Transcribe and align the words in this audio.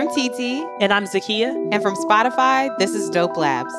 I'm 0.00 0.08
Titi. 0.14 0.64
And 0.80 0.94
I'm 0.94 1.04
Zakiya. 1.04 1.68
And 1.72 1.82
from 1.82 1.94
Spotify, 1.94 2.74
this 2.78 2.94
is 2.94 3.10
Dope 3.10 3.36
Labs. 3.36 3.74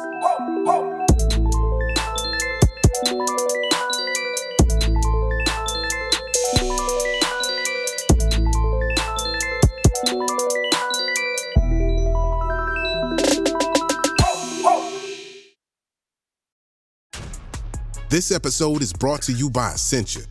This 18.09 18.31
episode 18.31 18.83
is 18.83 18.93
brought 18.93 19.23
to 19.23 19.31
you 19.31 19.49
by 19.49 19.71
Essentia. 19.71 20.30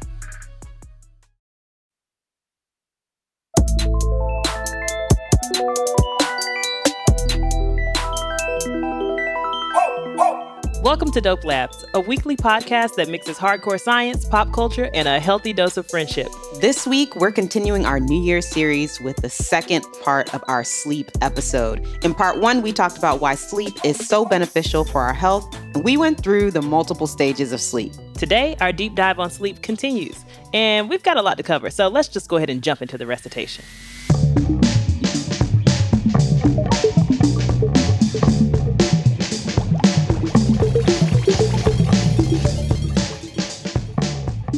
Welcome 10.81 11.11
to 11.11 11.21
Dope 11.21 11.43
Labs, 11.43 11.85
a 11.93 11.99
weekly 11.99 12.35
podcast 12.35 12.95
that 12.95 13.07
mixes 13.07 13.37
hardcore 13.37 13.79
science, 13.79 14.25
pop 14.25 14.51
culture, 14.51 14.89
and 14.95 15.07
a 15.07 15.19
healthy 15.19 15.53
dose 15.53 15.77
of 15.77 15.87
friendship. 15.87 16.27
This 16.59 16.87
week, 16.87 17.15
we're 17.17 17.31
continuing 17.31 17.85
our 17.85 17.99
New 17.99 18.19
Year's 18.19 18.47
series 18.47 18.99
with 18.99 19.17
the 19.17 19.29
second 19.29 19.85
part 20.03 20.33
of 20.33 20.43
our 20.47 20.63
sleep 20.63 21.11
episode. 21.21 21.85
In 22.03 22.15
part 22.15 22.39
one, 22.39 22.63
we 22.63 22.73
talked 22.73 22.97
about 22.97 23.21
why 23.21 23.35
sleep 23.35 23.75
is 23.83 24.07
so 24.07 24.25
beneficial 24.25 24.83
for 24.83 25.01
our 25.01 25.13
health, 25.13 25.55
and 25.75 25.83
we 25.83 25.97
went 25.97 26.19
through 26.23 26.49
the 26.49 26.63
multiple 26.63 27.05
stages 27.05 27.51
of 27.51 27.61
sleep. 27.61 27.93
Today, 28.15 28.57
our 28.59 28.71
deep 28.71 28.95
dive 28.95 29.19
on 29.19 29.29
sleep 29.29 29.61
continues, 29.61 30.25
and 30.51 30.89
we've 30.89 31.03
got 31.03 31.15
a 31.15 31.21
lot 31.21 31.37
to 31.37 31.43
cover, 31.43 31.69
so 31.69 31.89
let's 31.89 32.07
just 32.07 32.27
go 32.27 32.37
ahead 32.37 32.49
and 32.49 32.63
jump 32.63 32.81
into 32.81 32.97
the 32.97 33.05
recitation. 33.05 33.63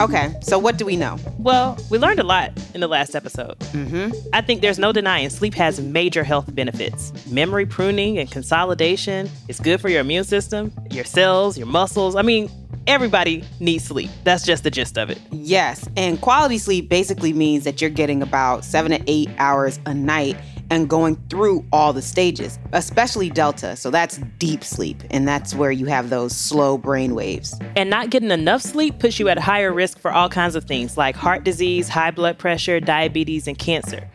Okay, 0.02 0.34
so 0.42 0.58
what 0.58 0.78
do 0.78 0.86
we 0.86 0.96
know? 0.96 1.18
Well, 1.38 1.78
we 1.90 1.98
learned 1.98 2.20
a 2.20 2.24
lot 2.24 2.52
in 2.74 2.82
the 2.82 2.88
last 2.88 3.16
episode. 3.16 3.58
Mm-hmm. 3.60 4.12
I 4.34 4.42
think 4.42 4.62
there's 4.62 4.80
no 4.80 4.92
denying 4.92 5.30
sleep 5.30 5.54
has 5.54 5.80
major 5.80 6.24
health 6.24 6.54
benefits. 6.54 7.12
Memory 7.28 7.66
pruning 7.68 8.18
and 8.18 8.30
consolidation 8.30 9.30
is 9.48 9.60
good 9.60 9.80
for 9.80 9.90
your 9.90 10.02
immune 10.02 10.24
system, 10.24 10.74
your 10.90 11.06
cells, 11.06 11.58
your 11.58 11.68
muscles. 11.68 12.16
I 12.16 12.24
mean, 12.24 12.50
everybody 12.88 13.44
needs 13.60 13.86
sleep. 13.86 14.10
That's 14.24 14.44
just 14.46 14.64
the 14.64 14.72
gist 14.72 14.98
of 14.98 15.10
it. 15.10 15.20
Yes, 15.32 15.88
and 15.96 16.20
quality 16.20 16.58
sleep 16.58 16.90
basically 16.90 17.34
means 17.34 17.64
that 17.64 17.80
you're 17.80 17.90
getting 17.90 18.22
about 18.22 18.66
seven 18.66 18.92
to 18.92 19.04
eight 19.08 19.30
hours 19.38 19.80
a 19.86 19.94
night 19.94 20.38
and 20.74 20.90
going 20.90 21.16
through 21.30 21.64
all 21.72 21.94
the 21.94 22.02
stages, 22.02 22.58
especially 22.72 23.30
delta. 23.30 23.76
So 23.76 23.92
that's 23.92 24.18
deep 24.40 24.64
sleep, 24.64 25.04
and 25.12 25.28
that's 25.28 25.54
where 25.54 25.72
you 25.72 25.86
have 25.86 26.10
those 26.10 26.36
slow 26.36 26.78
brain 26.78 27.14
waves. 27.14 27.54
And 27.76 27.90
not 27.90 28.10
getting 28.10 28.32
enough 28.32 28.62
sleep 28.62 29.00
puts 29.00 29.20
you 29.20 29.30
at 29.30 29.38
higher 29.38 29.72
risk 29.72 30.00
for 30.00 30.12
all 30.12 30.30
kinds 30.30 30.56
of 30.56 30.66
things 30.66 30.98
like 30.98 31.16
heart 31.16 31.44
disease, 31.44 31.88
high 31.90 32.12
blood 32.12 32.40
pressure, 32.40 32.80
diabetes, 32.80 33.48
and 33.48 33.58
cancer. 33.58 34.10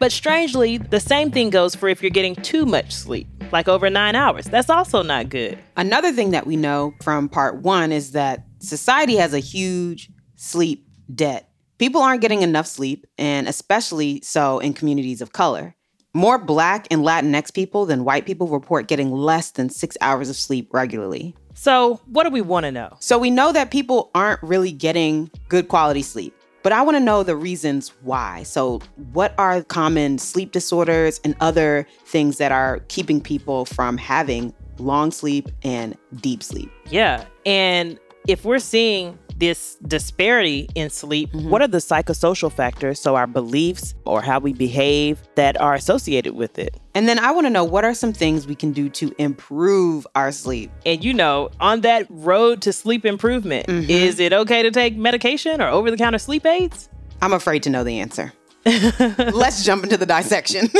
But 0.00 0.10
strangely, 0.10 0.78
the 0.78 0.98
same 0.98 1.30
thing 1.30 1.50
goes 1.50 1.74
for 1.74 1.88
if 1.88 2.02
you're 2.02 2.10
getting 2.10 2.34
too 2.34 2.66
much 2.66 2.92
sleep, 2.92 3.28
like 3.52 3.68
over 3.68 3.88
nine 3.88 4.16
hours. 4.16 4.46
That's 4.46 4.70
also 4.70 5.02
not 5.02 5.28
good. 5.28 5.58
Another 5.76 6.10
thing 6.10 6.30
that 6.30 6.46
we 6.46 6.56
know 6.56 6.94
from 7.02 7.28
part 7.28 7.62
one 7.62 7.92
is 7.92 8.12
that 8.12 8.44
society 8.58 9.16
has 9.16 9.32
a 9.32 9.38
huge 9.38 10.10
sleep 10.36 10.88
debt. 11.14 11.50
People 11.78 12.02
aren't 12.02 12.20
getting 12.20 12.42
enough 12.42 12.66
sleep, 12.66 13.06
and 13.16 13.46
especially 13.46 14.20
so 14.22 14.58
in 14.58 14.72
communities 14.72 15.20
of 15.20 15.32
color. 15.32 15.76
More 16.12 16.38
Black 16.38 16.88
and 16.90 17.02
Latinx 17.02 17.54
people 17.54 17.86
than 17.86 18.04
white 18.04 18.26
people 18.26 18.48
report 18.48 18.88
getting 18.88 19.12
less 19.12 19.52
than 19.52 19.68
six 19.68 19.96
hours 20.00 20.28
of 20.28 20.36
sleep 20.36 20.68
regularly. 20.72 21.36
So, 21.54 22.00
what 22.06 22.24
do 22.24 22.30
we 22.30 22.40
want 22.40 22.64
to 22.64 22.72
know? 22.72 22.96
So, 23.00 23.18
we 23.18 23.30
know 23.30 23.52
that 23.52 23.70
people 23.70 24.10
aren't 24.14 24.42
really 24.42 24.72
getting 24.72 25.30
good 25.48 25.68
quality 25.68 26.02
sleep, 26.02 26.34
but 26.62 26.72
I 26.72 26.82
want 26.82 26.96
to 26.96 27.00
know 27.00 27.22
the 27.22 27.36
reasons 27.36 27.92
why. 28.02 28.42
So, 28.42 28.80
what 29.12 29.34
are 29.38 29.62
common 29.62 30.18
sleep 30.18 30.50
disorders 30.50 31.20
and 31.22 31.36
other 31.40 31.86
things 32.06 32.38
that 32.38 32.50
are 32.50 32.80
keeping 32.88 33.20
people 33.20 33.64
from 33.64 33.96
having 33.96 34.52
long 34.78 35.12
sleep 35.12 35.48
and 35.62 35.96
deep 36.16 36.42
sleep? 36.42 36.72
Yeah. 36.88 37.24
And 37.46 38.00
if 38.26 38.44
we're 38.44 38.58
seeing 38.58 39.16
this 39.40 39.76
disparity 39.86 40.68
in 40.74 40.90
sleep, 40.90 41.32
mm-hmm. 41.32 41.50
what 41.50 41.62
are 41.62 41.68
the 41.68 41.78
psychosocial 41.78 42.52
factors, 42.52 43.00
so 43.00 43.16
our 43.16 43.26
beliefs 43.26 43.94
or 44.04 44.22
how 44.22 44.38
we 44.38 44.52
behave, 44.52 45.20
that 45.34 45.60
are 45.60 45.74
associated 45.74 46.34
with 46.34 46.58
it? 46.58 46.76
And 46.94 47.08
then 47.08 47.18
I 47.18 47.32
want 47.32 47.46
to 47.46 47.50
know 47.50 47.64
what 47.64 47.84
are 47.84 47.94
some 47.94 48.12
things 48.12 48.46
we 48.46 48.54
can 48.54 48.72
do 48.72 48.88
to 48.90 49.12
improve 49.18 50.06
our 50.14 50.30
sleep? 50.30 50.70
And 50.86 51.02
you 51.02 51.12
know, 51.12 51.50
on 51.58 51.80
that 51.80 52.06
road 52.08 52.62
to 52.62 52.72
sleep 52.72 53.04
improvement, 53.04 53.66
mm-hmm. 53.66 53.90
is 53.90 54.20
it 54.20 54.32
okay 54.32 54.62
to 54.62 54.70
take 54.70 54.96
medication 54.96 55.60
or 55.60 55.66
over 55.66 55.90
the 55.90 55.96
counter 55.96 56.18
sleep 56.18 56.46
aids? 56.46 56.88
I'm 57.22 57.32
afraid 57.32 57.62
to 57.64 57.70
know 57.70 57.82
the 57.82 57.98
answer. 57.98 58.32
Let's 58.64 59.64
jump 59.64 59.84
into 59.84 59.96
the 59.96 60.06
dissection. 60.06 60.68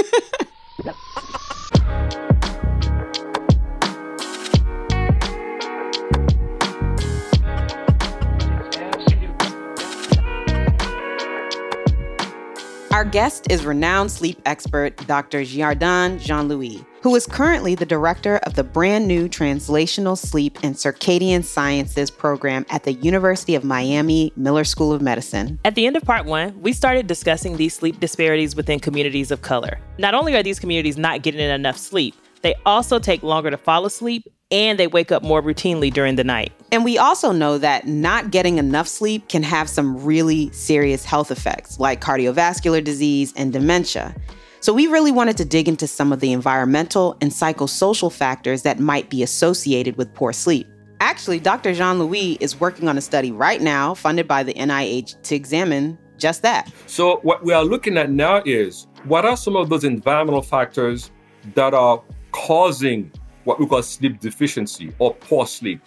Our 13.00 13.06
guest 13.06 13.46
is 13.48 13.64
renowned 13.64 14.10
sleep 14.10 14.42
expert 14.44 14.94
Dr. 15.06 15.40
Girardin 15.40 16.20
Jean 16.20 16.48
Louis, 16.48 16.84
who 17.00 17.16
is 17.16 17.24
currently 17.26 17.74
the 17.74 17.86
director 17.86 18.36
of 18.44 18.56
the 18.56 18.62
brand 18.62 19.08
new 19.08 19.26
Translational 19.26 20.18
Sleep 20.18 20.58
and 20.62 20.74
Circadian 20.74 21.42
Sciences 21.42 22.10
program 22.10 22.66
at 22.68 22.84
the 22.84 22.92
University 22.92 23.54
of 23.54 23.64
Miami 23.64 24.34
Miller 24.36 24.64
School 24.64 24.92
of 24.92 25.00
Medicine. 25.00 25.58
At 25.64 25.76
the 25.76 25.86
end 25.86 25.96
of 25.96 26.02
part 26.02 26.26
one, 26.26 26.60
we 26.60 26.74
started 26.74 27.06
discussing 27.06 27.56
these 27.56 27.74
sleep 27.74 28.00
disparities 28.00 28.54
within 28.54 28.78
communities 28.78 29.30
of 29.30 29.40
color. 29.40 29.78
Not 29.96 30.12
only 30.12 30.34
are 30.34 30.42
these 30.42 30.60
communities 30.60 30.98
not 30.98 31.22
getting 31.22 31.40
enough 31.40 31.78
sleep, 31.78 32.14
they 32.42 32.54
also 32.66 32.98
take 32.98 33.22
longer 33.22 33.50
to 33.50 33.56
fall 33.56 33.86
asleep 33.86 34.28
and 34.50 34.78
they 34.78 34.86
wake 34.86 35.12
up 35.12 35.22
more 35.22 35.42
routinely 35.42 35.92
during 35.92 36.16
the 36.16 36.24
night. 36.24 36.52
And 36.72 36.84
we 36.84 36.98
also 36.98 37.32
know 37.32 37.58
that 37.58 37.86
not 37.86 38.30
getting 38.30 38.58
enough 38.58 38.88
sleep 38.88 39.28
can 39.28 39.42
have 39.42 39.68
some 39.68 40.02
really 40.04 40.50
serious 40.52 41.04
health 41.04 41.30
effects 41.30 41.78
like 41.78 42.00
cardiovascular 42.00 42.82
disease 42.82 43.32
and 43.36 43.52
dementia. 43.52 44.14
So 44.60 44.74
we 44.74 44.86
really 44.88 45.12
wanted 45.12 45.36
to 45.38 45.44
dig 45.44 45.68
into 45.68 45.86
some 45.86 46.12
of 46.12 46.20
the 46.20 46.32
environmental 46.32 47.16
and 47.20 47.30
psychosocial 47.30 48.12
factors 48.12 48.62
that 48.62 48.78
might 48.78 49.08
be 49.08 49.22
associated 49.22 49.96
with 49.96 50.12
poor 50.14 50.32
sleep. 50.32 50.66
Actually, 51.00 51.40
Dr. 51.40 51.72
Jean 51.72 51.98
Louis 51.98 52.36
is 52.40 52.60
working 52.60 52.86
on 52.86 52.98
a 52.98 53.00
study 53.00 53.32
right 53.32 53.62
now 53.62 53.94
funded 53.94 54.28
by 54.28 54.42
the 54.42 54.52
NIH 54.52 55.22
to 55.22 55.34
examine 55.34 55.98
just 56.18 56.42
that. 56.42 56.70
So, 56.86 57.20
what 57.22 57.42
we 57.42 57.54
are 57.54 57.64
looking 57.64 57.96
at 57.96 58.10
now 58.10 58.42
is 58.44 58.86
what 59.04 59.24
are 59.24 59.36
some 59.36 59.56
of 59.56 59.70
those 59.70 59.82
environmental 59.82 60.42
factors 60.42 61.10
that 61.54 61.72
are 61.72 62.02
causing 62.32 63.10
what 63.50 63.58
we 63.58 63.66
call 63.66 63.82
sleep 63.82 64.20
deficiency 64.20 64.92
or 65.00 65.12
poor 65.12 65.44
sleep? 65.44 65.80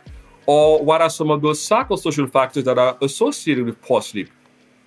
Or 0.45 0.83
what 0.83 1.01
are 1.01 1.09
some 1.09 1.31
of 1.31 1.41
those 1.41 1.65
psychosocial 1.65 2.29
factors 2.29 2.65
that 2.65 2.77
are 2.77 2.97
associated 3.01 3.63
with 3.65 3.81
poor 3.81 4.01
sleep? 4.01 4.29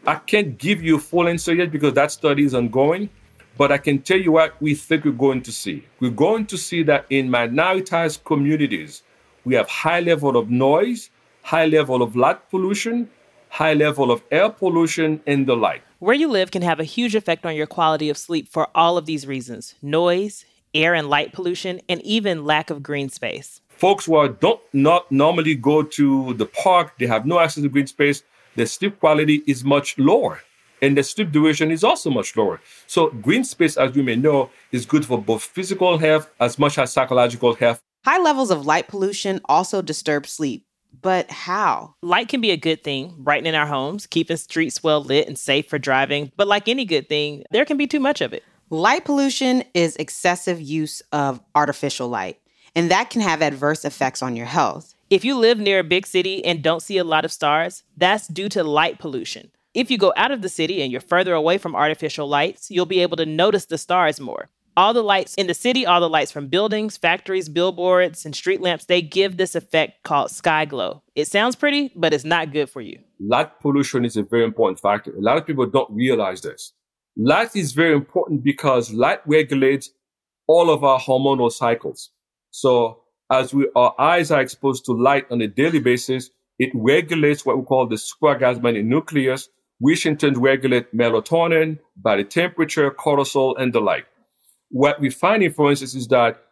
I 0.06 0.16
can't 0.16 0.58
give 0.58 0.82
you 0.82 0.96
a 0.96 0.98
full 0.98 1.26
answer 1.26 1.54
yet 1.54 1.72
because 1.72 1.94
that 1.94 2.12
study 2.12 2.44
is 2.44 2.54
ongoing, 2.54 3.08
but 3.56 3.72
I 3.72 3.78
can 3.78 4.02
tell 4.02 4.18
you 4.18 4.32
what 4.32 4.60
we 4.60 4.74
think 4.74 5.06
we're 5.06 5.12
going 5.12 5.40
to 5.42 5.52
see. 5.52 5.84
We're 6.00 6.10
going 6.10 6.44
to 6.46 6.58
see 6.58 6.82
that 6.82 7.06
in 7.08 7.30
minoritized 7.30 8.24
communities, 8.24 9.02
we 9.46 9.54
have 9.54 9.68
high 9.68 10.00
level 10.00 10.36
of 10.36 10.50
noise, 10.50 11.08
high 11.40 11.66
level 11.66 12.02
of 12.02 12.14
light 12.14 12.50
pollution, 12.50 13.08
high 13.48 13.72
level 13.72 14.10
of 14.10 14.22
air 14.30 14.50
pollution, 14.50 15.22
and 15.26 15.46
the 15.46 15.56
like. 15.56 15.82
Where 15.98 16.14
you 16.14 16.28
live 16.28 16.50
can 16.50 16.60
have 16.60 16.78
a 16.78 16.84
huge 16.84 17.14
effect 17.14 17.46
on 17.46 17.56
your 17.56 17.66
quality 17.66 18.10
of 18.10 18.18
sleep 18.18 18.48
for 18.48 18.68
all 18.74 18.98
of 18.98 19.06
these 19.06 19.26
reasons 19.26 19.76
noise, 19.80 20.44
air 20.82 20.94
and 20.94 21.08
light 21.08 21.32
pollution, 21.32 21.80
and 21.88 22.02
even 22.02 22.44
lack 22.44 22.70
of 22.70 22.82
green 22.82 23.08
space. 23.08 23.60
Folks 23.68 24.06
who 24.06 24.14
are, 24.14 24.28
don't 24.28 24.60
not 24.72 25.10
normally 25.10 25.54
go 25.54 25.82
to 25.82 26.34
the 26.34 26.46
park, 26.46 26.94
they 26.98 27.06
have 27.06 27.26
no 27.26 27.38
access 27.38 27.62
to 27.62 27.68
green 27.68 27.86
space, 27.86 28.22
their 28.54 28.66
sleep 28.66 28.98
quality 29.00 29.42
is 29.46 29.64
much 29.64 29.98
lower. 29.98 30.40
And 30.82 30.96
the 30.96 31.02
sleep 31.02 31.32
duration 31.32 31.70
is 31.70 31.82
also 31.82 32.10
much 32.10 32.36
lower. 32.36 32.60
So, 32.86 33.08
green 33.10 33.44
space, 33.44 33.78
as 33.78 33.92
we 33.92 34.02
may 34.02 34.16
know, 34.16 34.50
is 34.72 34.84
good 34.84 35.06
for 35.06 35.20
both 35.20 35.42
physical 35.42 35.96
health 35.96 36.30
as 36.38 36.58
much 36.58 36.78
as 36.78 36.92
psychological 36.92 37.54
health 37.54 37.80
High 38.06 38.18
levels 38.18 38.52
of 38.52 38.64
light 38.64 38.86
pollution 38.86 39.40
also 39.46 39.82
disturb 39.82 40.28
sleep. 40.28 40.64
But 41.02 41.28
how? 41.28 41.96
Light 42.02 42.28
can 42.28 42.40
be 42.40 42.52
a 42.52 42.56
good 42.56 42.84
thing, 42.84 43.16
brightening 43.18 43.56
our 43.56 43.66
homes, 43.66 44.06
keeping 44.06 44.36
streets 44.36 44.80
well 44.80 45.02
lit 45.02 45.26
and 45.26 45.36
safe 45.36 45.68
for 45.68 45.76
driving. 45.76 46.30
But 46.36 46.46
like 46.46 46.68
any 46.68 46.84
good 46.84 47.08
thing, 47.08 47.42
there 47.50 47.64
can 47.64 47.76
be 47.76 47.88
too 47.88 47.98
much 47.98 48.20
of 48.20 48.32
it. 48.32 48.44
Light 48.70 49.04
pollution 49.04 49.62
is 49.74 49.94
excessive 49.94 50.60
use 50.60 51.00
of 51.12 51.40
artificial 51.54 52.08
light, 52.08 52.40
and 52.74 52.90
that 52.90 53.10
can 53.10 53.20
have 53.20 53.40
adverse 53.40 53.84
effects 53.84 54.22
on 54.22 54.34
your 54.34 54.46
health. 54.46 54.96
If 55.08 55.24
you 55.24 55.36
live 55.36 55.60
near 55.60 55.78
a 55.78 55.84
big 55.84 56.04
city 56.04 56.44
and 56.44 56.64
don't 56.64 56.82
see 56.82 56.98
a 56.98 57.04
lot 57.04 57.24
of 57.24 57.30
stars, 57.30 57.84
that's 57.96 58.26
due 58.26 58.48
to 58.48 58.64
light 58.64 58.98
pollution. 58.98 59.52
If 59.72 59.88
you 59.88 59.98
go 59.98 60.12
out 60.16 60.32
of 60.32 60.42
the 60.42 60.48
city 60.48 60.82
and 60.82 60.90
you're 60.90 61.00
further 61.00 61.32
away 61.32 61.58
from 61.58 61.76
artificial 61.76 62.26
lights, 62.26 62.68
you'll 62.68 62.86
be 62.86 63.02
able 63.02 63.16
to 63.18 63.24
notice 63.24 63.66
the 63.66 63.78
stars 63.78 64.18
more. 64.18 64.48
All 64.76 64.92
the 64.92 65.00
lights 65.00 65.34
in 65.36 65.46
the 65.46 65.54
city, 65.54 65.86
all 65.86 66.00
the 66.00 66.08
lights 66.08 66.32
from 66.32 66.48
buildings, 66.48 66.96
factories, 66.96 67.48
billboards, 67.48 68.26
and 68.26 68.34
street 68.34 68.60
lamps, 68.60 68.86
they 68.86 69.00
give 69.00 69.36
this 69.36 69.54
effect 69.54 70.02
called 70.02 70.32
sky 70.32 70.64
glow. 70.64 71.04
It 71.14 71.28
sounds 71.28 71.54
pretty, 71.54 71.92
but 71.94 72.12
it's 72.12 72.24
not 72.24 72.52
good 72.52 72.68
for 72.68 72.80
you. 72.80 72.98
Light 73.20 73.60
pollution 73.60 74.04
is 74.04 74.16
a 74.16 74.24
very 74.24 74.42
important 74.42 74.80
factor. 74.80 75.14
A 75.16 75.20
lot 75.20 75.36
of 75.36 75.46
people 75.46 75.66
don't 75.66 75.94
realize 75.94 76.40
this. 76.40 76.72
Light 77.16 77.56
is 77.56 77.72
very 77.72 77.94
important 77.94 78.44
because 78.44 78.92
light 78.92 79.20
regulates 79.26 79.90
all 80.46 80.70
of 80.70 80.84
our 80.84 81.00
hormonal 81.00 81.50
cycles. 81.50 82.10
So 82.50 83.00
as 83.32 83.54
we, 83.54 83.68
our 83.74 83.94
eyes 83.98 84.30
are 84.30 84.40
exposed 84.40 84.84
to 84.86 84.92
light 84.92 85.26
on 85.30 85.40
a 85.40 85.48
daily 85.48 85.80
basis, 85.80 86.30
it 86.58 86.70
regulates 86.74 87.44
what 87.44 87.58
we 87.58 87.64
call 87.64 87.86
the 87.86 87.96
suprachiasmatic 87.96 88.84
nucleus, 88.84 89.48
which 89.78 90.06
in 90.06 90.16
turn 90.16 90.38
regulates 90.38 90.88
melatonin, 90.94 91.78
body 91.96 92.24
temperature, 92.24 92.90
cortisol, 92.90 93.54
and 93.58 93.72
the 93.72 93.80
like 93.80 94.06
what 94.70 95.00
we 95.00 95.10
find, 95.10 95.20
finding, 95.20 95.52
for 95.52 95.70
instance, 95.70 95.94
is 95.94 96.08
that 96.08 96.42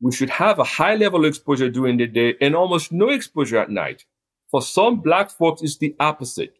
we 0.00 0.12
should 0.12 0.30
have 0.30 0.58
a 0.58 0.64
high 0.64 0.94
level 0.94 1.24
exposure 1.24 1.70
during 1.70 1.98
the 1.98 2.06
day 2.06 2.34
and 2.40 2.54
almost 2.54 2.92
no 2.92 3.10
exposure 3.10 3.58
at 3.58 3.70
night. 3.70 4.04
For 4.50 4.62
some 4.62 5.00
black 5.00 5.30
folks, 5.30 5.62
it's 5.62 5.78
the 5.78 5.94
opposite. 6.00 6.54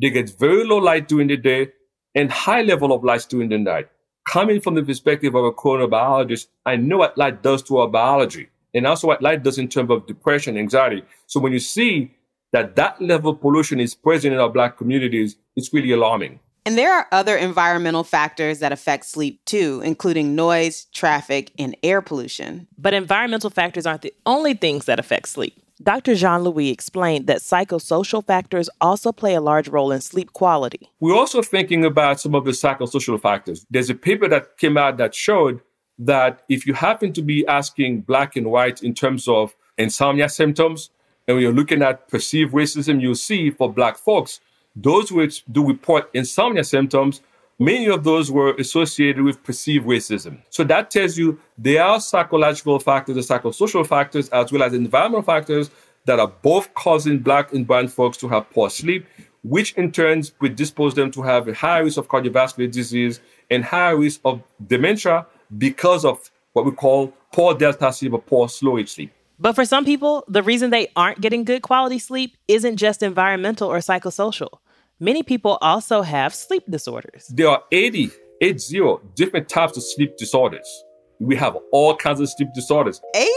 They 0.00 0.10
get 0.10 0.38
very 0.38 0.64
low 0.64 0.78
light 0.78 1.08
during 1.08 1.28
the 1.28 1.36
day 1.36 1.72
and 2.14 2.30
high 2.30 2.62
level 2.62 2.92
of 2.92 3.04
light 3.04 3.26
during 3.28 3.48
the 3.48 3.58
night. 3.58 3.88
Coming 4.28 4.60
from 4.60 4.74
the 4.74 4.82
perspective 4.82 5.34
of 5.34 5.44
a 5.44 5.52
chronobiologist, 5.52 6.48
I 6.66 6.76
know 6.76 6.98
what 6.98 7.16
light 7.16 7.42
does 7.42 7.62
to 7.64 7.78
our 7.78 7.88
biology 7.88 8.48
and 8.74 8.86
also 8.86 9.06
what 9.06 9.22
light 9.22 9.42
does 9.42 9.58
in 9.58 9.68
terms 9.68 9.90
of 9.90 10.06
depression, 10.06 10.56
anxiety. 10.56 11.02
So 11.26 11.40
when 11.40 11.52
you 11.52 11.58
see 11.58 12.14
that 12.52 12.76
that 12.76 13.00
level 13.00 13.32
of 13.32 13.40
pollution 13.40 13.80
is 13.80 13.94
present 13.94 14.34
in 14.34 14.40
our 14.40 14.50
black 14.50 14.76
communities, 14.76 15.36
it's 15.56 15.72
really 15.72 15.92
alarming. 15.92 16.40
And 16.66 16.76
there 16.76 16.92
are 16.92 17.06
other 17.10 17.36
environmental 17.36 18.04
factors 18.04 18.58
that 18.58 18.70
affect 18.70 19.06
sleep 19.06 19.40
too, 19.46 19.80
including 19.84 20.34
noise, 20.34 20.86
traffic, 20.92 21.52
and 21.58 21.76
air 21.82 22.02
pollution. 22.02 22.66
But 22.76 22.92
environmental 22.92 23.50
factors 23.50 23.86
aren't 23.86 24.02
the 24.02 24.14
only 24.26 24.54
things 24.54 24.84
that 24.84 25.00
affect 25.00 25.28
sleep. 25.28 25.54
Dr. 25.82 26.14
Jean 26.14 26.42
Louis 26.42 26.68
explained 26.68 27.26
that 27.26 27.38
psychosocial 27.38 28.24
factors 28.24 28.68
also 28.82 29.12
play 29.12 29.34
a 29.34 29.40
large 29.40 29.66
role 29.66 29.92
in 29.92 30.02
sleep 30.02 30.34
quality. 30.34 30.90
We're 31.00 31.16
also 31.16 31.40
thinking 31.40 31.86
about 31.86 32.20
some 32.20 32.34
of 32.34 32.44
the 32.44 32.50
psychosocial 32.50 33.18
factors. 33.18 33.64
There's 33.70 33.88
a 33.88 33.94
paper 33.94 34.28
that 34.28 34.58
came 34.58 34.76
out 34.76 34.98
that 34.98 35.14
showed 35.14 35.62
that 35.98 36.42
if 36.50 36.66
you 36.66 36.74
happen 36.74 37.14
to 37.14 37.22
be 37.22 37.46
asking 37.46 38.02
black 38.02 38.36
and 38.36 38.50
white 38.50 38.82
in 38.82 38.92
terms 38.92 39.26
of 39.26 39.54
insomnia 39.78 40.28
symptoms, 40.28 40.90
and 41.26 41.36
when 41.36 41.42
you're 41.42 41.52
looking 41.52 41.80
at 41.80 42.08
perceived 42.08 42.52
racism, 42.52 43.00
you'll 43.00 43.14
see 43.14 43.50
for 43.50 43.72
black 43.72 43.96
folks, 43.96 44.40
those 44.76 45.10
which 45.10 45.44
do 45.50 45.66
report 45.66 46.10
insomnia 46.12 46.64
symptoms, 46.64 47.22
many 47.60 47.86
of 47.86 48.02
those 48.02 48.32
were 48.32 48.54
associated 48.54 49.22
with 49.22 49.40
perceived 49.44 49.86
racism. 49.86 50.40
So 50.48 50.64
that 50.64 50.90
tells 50.90 51.16
you 51.16 51.38
there 51.58 51.84
are 51.84 52.00
psychological 52.00 52.80
factors 52.80 53.16
and 53.16 53.24
psychosocial 53.24 53.86
factors, 53.86 54.28
as 54.30 54.50
well 54.50 54.62
as 54.62 54.72
environmental 54.72 55.22
factors 55.22 55.70
that 56.06 56.18
are 56.18 56.32
both 56.42 56.72
causing 56.74 57.18
black 57.18 57.52
and 57.52 57.66
brown 57.66 57.86
folks 57.86 58.16
to 58.16 58.28
have 58.28 58.50
poor 58.50 58.70
sleep, 58.70 59.06
which 59.44 59.74
in 59.74 59.92
turn 59.92 60.22
predispose 60.38 60.94
them 60.94 61.10
to 61.10 61.22
have 61.22 61.46
a 61.46 61.54
high 61.54 61.78
risk 61.78 61.98
of 61.98 62.08
cardiovascular 62.08 62.70
disease 62.70 63.20
and 63.50 63.62
high 63.64 63.90
risk 63.90 64.20
of 64.24 64.42
dementia 64.66 65.26
because 65.58 66.04
of 66.04 66.30
what 66.54 66.64
we 66.64 66.72
call 66.72 67.12
poor 67.32 67.54
delta 67.54 67.92
sleep 67.92 68.14
or 68.14 68.22
poor 68.22 68.48
slow 68.48 68.72
wave 68.72 68.88
sleep. 68.88 69.12
But 69.38 69.54
for 69.54 69.64
some 69.64 69.84
people, 69.84 70.24
the 70.28 70.42
reason 70.42 70.70
they 70.70 70.88
aren't 70.96 71.20
getting 71.20 71.44
good 71.44 71.62
quality 71.62 71.98
sleep 71.98 72.36
isn't 72.48 72.76
just 72.76 73.02
environmental 73.02 73.68
or 73.68 73.78
psychosocial. 73.78 74.58
Many 75.02 75.22
people 75.22 75.56
also 75.62 76.02
have 76.02 76.34
sleep 76.34 76.62
disorders. 76.68 77.26
There 77.28 77.48
are 77.48 77.62
80, 77.72 78.10
80 78.42 78.96
different 79.14 79.48
types 79.48 79.78
of 79.78 79.82
sleep 79.82 80.18
disorders. 80.18 80.84
We 81.18 81.36
have 81.36 81.56
all 81.72 81.96
kinds 81.96 82.20
of 82.20 82.28
sleep 82.28 82.50
disorders. 82.54 83.00
80? 83.14 83.30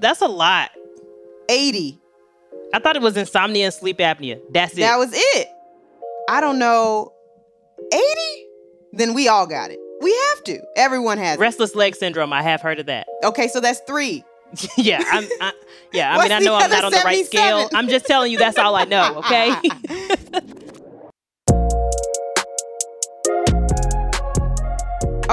That's 0.00 0.22
a 0.22 0.26
lot. 0.26 0.70
80. 1.50 2.00
I 2.72 2.78
thought 2.78 2.96
it 2.96 3.02
was 3.02 3.14
insomnia 3.18 3.66
and 3.66 3.74
sleep 3.74 3.98
apnea. 3.98 4.40
That's 4.50 4.72
it. 4.72 4.80
That 4.80 4.96
was 4.96 5.10
it. 5.12 5.48
I 6.30 6.40
don't 6.40 6.58
know. 6.58 7.12
80? 7.92 8.02
Then 8.94 9.12
we 9.12 9.28
all 9.28 9.46
got 9.46 9.70
it. 9.70 9.78
We 10.00 10.18
have 10.30 10.44
to. 10.44 10.62
Everyone 10.76 11.18
has 11.18 11.38
Restless 11.38 11.74
leg 11.74 11.94
syndrome. 11.94 12.32
I 12.32 12.40
have 12.40 12.62
heard 12.62 12.80
of 12.80 12.86
that. 12.86 13.06
Okay, 13.22 13.48
so 13.48 13.60
that's 13.60 13.80
three. 13.80 14.24
yeah, 14.78 15.02
I'm. 15.10 15.24
I, 15.40 15.52
yeah, 15.92 16.16
I 16.16 16.22
mean, 16.22 16.32
I 16.32 16.38
know 16.38 16.54
I'm 16.54 16.70
not 16.70 16.84
on 16.84 16.92
the 16.92 17.02
right 17.04 17.24
scale. 17.26 17.68
I'm 17.74 17.88
just 17.88 18.06
telling 18.06 18.32
you 18.32 18.38
that's 18.38 18.58
all 18.58 18.74
I 18.74 18.84
know. 18.84 19.18
Okay. 19.18 19.54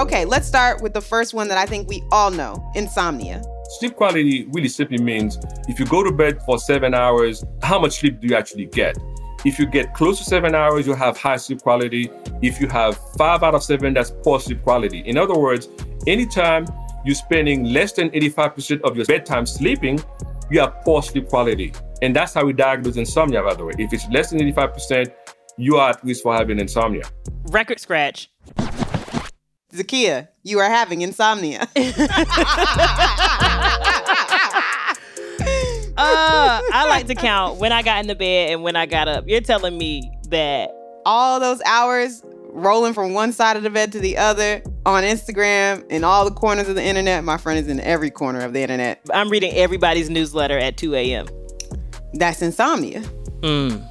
okay, 0.03 0.25
let's 0.25 0.45
start 0.45 0.81
with 0.81 0.94
the 0.94 1.01
first 1.01 1.33
one 1.33 1.47
that 1.47 1.57
I 1.57 1.65
think 1.65 1.88
we 1.88 2.03
all 2.11 2.29
know: 2.29 2.63
insomnia. 2.75 3.41
Sleep 3.79 3.95
quality 3.95 4.45
really 4.51 4.67
simply 4.67 4.97
means 4.97 5.39
if 5.67 5.79
you 5.79 5.85
go 5.85 6.03
to 6.03 6.11
bed 6.11 6.41
for 6.45 6.59
seven 6.59 6.94
hours, 6.94 7.44
how 7.61 7.79
much 7.79 8.00
sleep 8.00 8.19
do 8.19 8.27
you 8.27 8.35
actually 8.35 8.65
get? 8.65 8.97
If 9.45 9.57
you 9.59 9.65
get 9.65 9.94
close 9.94 10.17
to 10.19 10.25
seven 10.25 10.55
hours, 10.55 10.85
you 10.85 10.94
have 10.94 11.17
high 11.17 11.38
sleep 11.38 11.61
quality. 11.61 12.09
If 12.41 12.61
you 12.61 12.67
have 12.67 12.97
five 13.17 13.44
out 13.44 13.55
of 13.55 13.63
seven, 13.63 13.94
that's 13.94 14.11
poor 14.23 14.39
sleep 14.39 14.61
quality. 14.61 15.00
In 15.00 15.17
other 15.17 15.38
words, 15.38 15.69
anytime 16.05 16.65
you're 17.05 17.15
spending 17.15 17.65
less 17.65 17.94
than 17.94 18.09
85% 18.11 18.81
of 18.81 18.95
your 18.95 19.05
bedtime 19.05 19.45
sleeping, 19.45 20.00
you 20.50 20.59
have 20.59 20.81
poor 20.83 21.01
sleep 21.01 21.27
quality. 21.27 21.73
And 22.01 22.15
that's 22.15 22.33
how 22.33 22.45
we 22.45 22.53
diagnose 22.53 22.97
insomnia, 22.97 23.41
by 23.44 23.55
the 23.55 23.65
way. 23.65 23.73
If 23.77 23.91
it's 23.91 24.07
less 24.09 24.29
than 24.31 24.39
85%, 24.39 25.11
you 25.57 25.77
are 25.77 25.91
at 25.91 26.03
risk 26.03 26.23
for 26.23 26.35
having 26.35 26.59
insomnia. 26.59 27.03
Record 27.50 27.79
scratch. 27.79 28.29
Zakiya, 29.74 30.28
you 30.44 30.60
are 30.60 30.70
having 30.70 31.02
insomnia. 31.02 31.62
uh, 31.62 31.68
I 35.98 36.86
like 36.88 37.08
to 37.08 37.15
count 37.15 37.60
when 37.60 37.72
I 37.72 37.82
got 37.82 38.01
in 38.01 38.08
the 38.08 38.15
bed 38.15 38.51
and 38.51 38.62
when 38.62 38.75
I 38.75 38.86
got 38.86 39.08
up. 39.08 39.25
You're 39.27 39.42
telling 39.42 39.77
me 39.77 40.12
that 40.30 40.70
all 41.06 41.39
those 41.39 41.62
hours 41.65 42.22
rolling 42.50 42.94
from 42.94 43.13
one 43.13 43.34
side 43.34 43.58
of 43.58 43.63
the 43.63 43.70
bed 43.70 43.92
to 43.94 44.00
the 44.00 44.18
other 44.18 44.62
on 44.86 45.03
Instagram 45.03 45.86
in 45.89 46.03
all 46.03 46.25
the 46.25 46.36
corners 46.36 46.70
of 46.70 46.75
the 46.75 46.84
internet. 46.84 47.24
My 47.24 47.38
friend 47.38 47.60
is 47.60 47.68
in 47.68 47.80
every 47.80 48.12
corner 48.12 48.42
of 48.42 48.53
the 48.53 48.62
internet. 48.62 49.01
I'm 49.12 49.30
reading 49.30 49.53
everybody's 49.53 50.10
newsletter 50.10 50.58
at 50.58 50.77
2 50.77 50.94
a.m. 50.94 51.25
That's 52.13 52.44
insomnia. 52.44 53.01
Mm. 53.42 53.84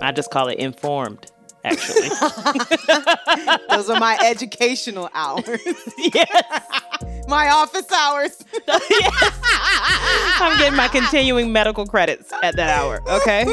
I 0.00 0.12
just 0.12 0.30
call 0.30 0.48
it 0.48 0.58
informed, 0.58 1.29
actually. 1.64 2.08
Those 3.70 3.90
are 3.90 3.98
my 4.00 4.18
educational 4.24 5.08
hours. 5.14 5.60
yes. 5.98 7.24
my 7.28 7.48
office 7.50 7.90
hours. 7.92 8.44
yes. 8.68 9.40
I'm 10.40 10.58
getting 10.58 10.76
my 10.76 10.88
continuing 10.88 11.52
medical 11.52 11.86
credits 11.86 12.32
at 12.42 12.56
that 12.56 12.70
hour. 12.70 13.00
Okay. 13.08 13.44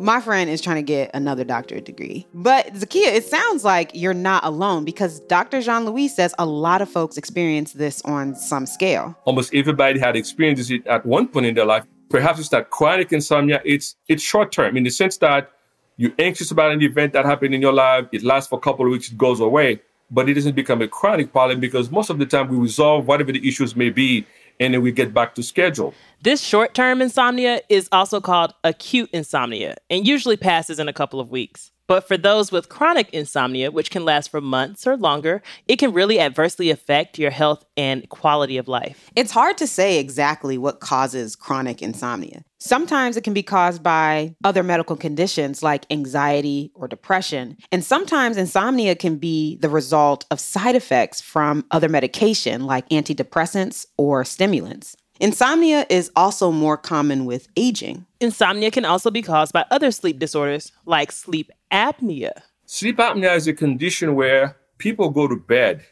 my 0.00 0.20
friend 0.20 0.50
is 0.50 0.60
trying 0.60 0.76
to 0.76 0.82
get 0.82 1.10
another 1.14 1.44
doctorate 1.44 1.84
degree. 1.84 2.26
But 2.34 2.72
Zakiya, 2.74 3.14
it 3.14 3.24
sounds 3.24 3.64
like 3.64 3.90
you're 3.94 4.14
not 4.14 4.44
alone 4.44 4.84
because 4.84 5.20
Dr. 5.20 5.60
Jean 5.60 5.84
Louis 5.84 6.08
says 6.08 6.34
a 6.38 6.46
lot 6.46 6.82
of 6.82 6.88
folks 6.88 7.16
experience 7.16 7.72
this 7.72 8.02
on 8.02 8.34
some 8.34 8.66
scale. 8.66 9.16
Almost 9.24 9.54
everybody 9.54 9.98
had 9.98 10.16
experienced 10.16 10.70
it 10.70 10.86
at 10.86 11.04
one 11.04 11.28
point 11.28 11.46
in 11.46 11.54
their 11.54 11.66
life. 11.66 11.84
Perhaps 12.10 12.38
it's 12.38 12.48
that 12.50 12.70
chronic 12.70 13.12
insomnia. 13.12 13.60
It's 13.64 13.96
it's 14.08 14.22
short 14.22 14.52
term 14.52 14.76
in 14.76 14.84
the 14.84 14.90
sense 14.90 15.16
that 15.18 15.50
you're 15.96 16.12
anxious 16.18 16.50
about 16.50 16.72
an 16.72 16.82
event 16.82 17.12
that 17.12 17.24
happened 17.24 17.54
in 17.54 17.62
your 17.62 17.72
life. 17.72 18.06
It 18.12 18.22
lasts 18.22 18.48
for 18.48 18.58
a 18.58 18.62
couple 18.62 18.86
of 18.86 18.92
weeks, 18.92 19.10
it 19.10 19.18
goes 19.18 19.40
away 19.40 19.80
but 20.10 20.28
it 20.28 20.34
doesn't 20.34 20.54
become 20.54 20.82
a 20.82 20.88
chronic 20.88 21.32
problem 21.32 21.60
because 21.60 21.90
most 21.90 22.10
of 22.10 22.18
the 22.18 22.26
time 22.26 22.48
we 22.48 22.56
resolve 22.56 23.06
whatever 23.06 23.32
the 23.32 23.46
issues 23.46 23.74
may 23.74 23.90
be 23.90 24.26
and 24.60 24.72
then 24.72 24.82
we 24.82 24.92
get 24.92 25.12
back 25.12 25.34
to 25.34 25.42
schedule. 25.42 25.92
This 26.22 26.40
short 26.40 26.74
term 26.74 27.02
insomnia 27.02 27.60
is 27.68 27.88
also 27.90 28.20
called 28.20 28.54
acute 28.62 29.10
insomnia 29.12 29.76
and 29.90 30.06
usually 30.06 30.36
passes 30.36 30.78
in 30.78 30.88
a 30.88 30.92
couple 30.92 31.20
of 31.20 31.30
weeks. 31.30 31.72
But 31.86 32.08
for 32.08 32.16
those 32.16 32.50
with 32.50 32.68
chronic 32.68 33.10
insomnia, 33.12 33.70
which 33.70 33.90
can 33.90 34.04
last 34.04 34.30
for 34.30 34.40
months 34.40 34.86
or 34.86 34.96
longer, 34.96 35.42
it 35.68 35.78
can 35.78 35.92
really 35.92 36.18
adversely 36.18 36.70
affect 36.70 37.18
your 37.18 37.30
health 37.30 37.64
and 37.76 38.08
quality 38.08 38.56
of 38.56 38.68
life. 38.68 39.10
It's 39.14 39.32
hard 39.32 39.58
to 39.58 39.66
say 39.66 39.98
exactly 39.98 40.56
what 40.56 40.80
causes 40.80 41.36
chronic 41.36 41.82
insomnia. 41.82 42.44
Sometimes 42.58 43.18
it 43.18 43.24
can 43.24 43.34
be 43.34 43.42
caused 43.42 43.82
by 43.82 44.34
other 44.42 44.62
medical 44.62 44.96
conditions 44.96 45.62
like 45.62 45.84
anxiety 45.90 46.72
or 46.74 46.88
depression. 46.88 47.58
And 47.70 47.84
sometimes 47.84 48.38
insomnia 48.38 48.94
can 48.96 49.16
be 49.16 49.56
the 49.56 49.68
result 49.68 50.24
of 50.30 50.40
side 50.40 50.74
effects 50.74 51.20
from 51.20 51.66
other 51.70 51.90
medication 51.90 52.64
like 52.64 52.88
antidepressants 52.88 53.84
or 53.98 54.24
stimulants. 54.24 54.96
Insomnia 55.20 55.86
is 55.90 56.10
also 56.16 56.50
more 56.50 56.76
common 56.76 57.24
with 57.24 57.46
aging. 57.56 58.04
Insomnia 58.20 58.70
can 58.70 58.84
also 58.84 59.10
be 59.10 59.22
caused 59.22 59.52
by 59.52 59.64
other 59.70 59.92
sleep 59.92 60.18
disorders 60.18 60.72
like 60.86 61.12
sleep 61.12 61.52
apnea. 61.74 62.30
Sleep 62.66 62.98
apnea 62.98 63.36
is 63.36 63.48
a 63.48 63.52
condition 63.52 64.14
where 64.14 64.56
people 64.78 65.10
go 65.10 65.26
to 65.26 65.36
bed 65.36 65.84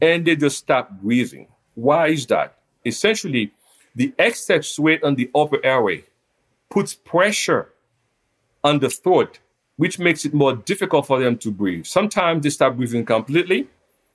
and 0.00 0.24
they 0.24 0.36
just 0.36 0.58
stop 0.58 0.90
breathing. 1.00 1.48
Why 1.74 2.08
is 2.08 2.26
that? 2.26 2.58
Essentially, 2.84 3.52
the 3.94 4.12
excess 4.18 4.78
weight 4.78 5.02
on 5.02 5.14
the 5.14 5.30
upper 5.34 5.64
airway 5.64 6.04
puts 6.68 6.94
pressure 6.94 7.70
on 8.62 8.78
the 8.78 8.90
throat, 8.90 9.40
which 9.76 9.98
makes 9.98 10.24
it 10.24 10.34
more 10.34 10.54
difficult 10.54 11.06
for 11.06 11.18
them 11.18 11.36
to 11.38 11.50
breathe. 11.50 11.86
Sometimes 11.86 12.42
they 12.42 12.50
stop 12.50 12.76
breathing 12.76 13.04
completely, 13.04 13.66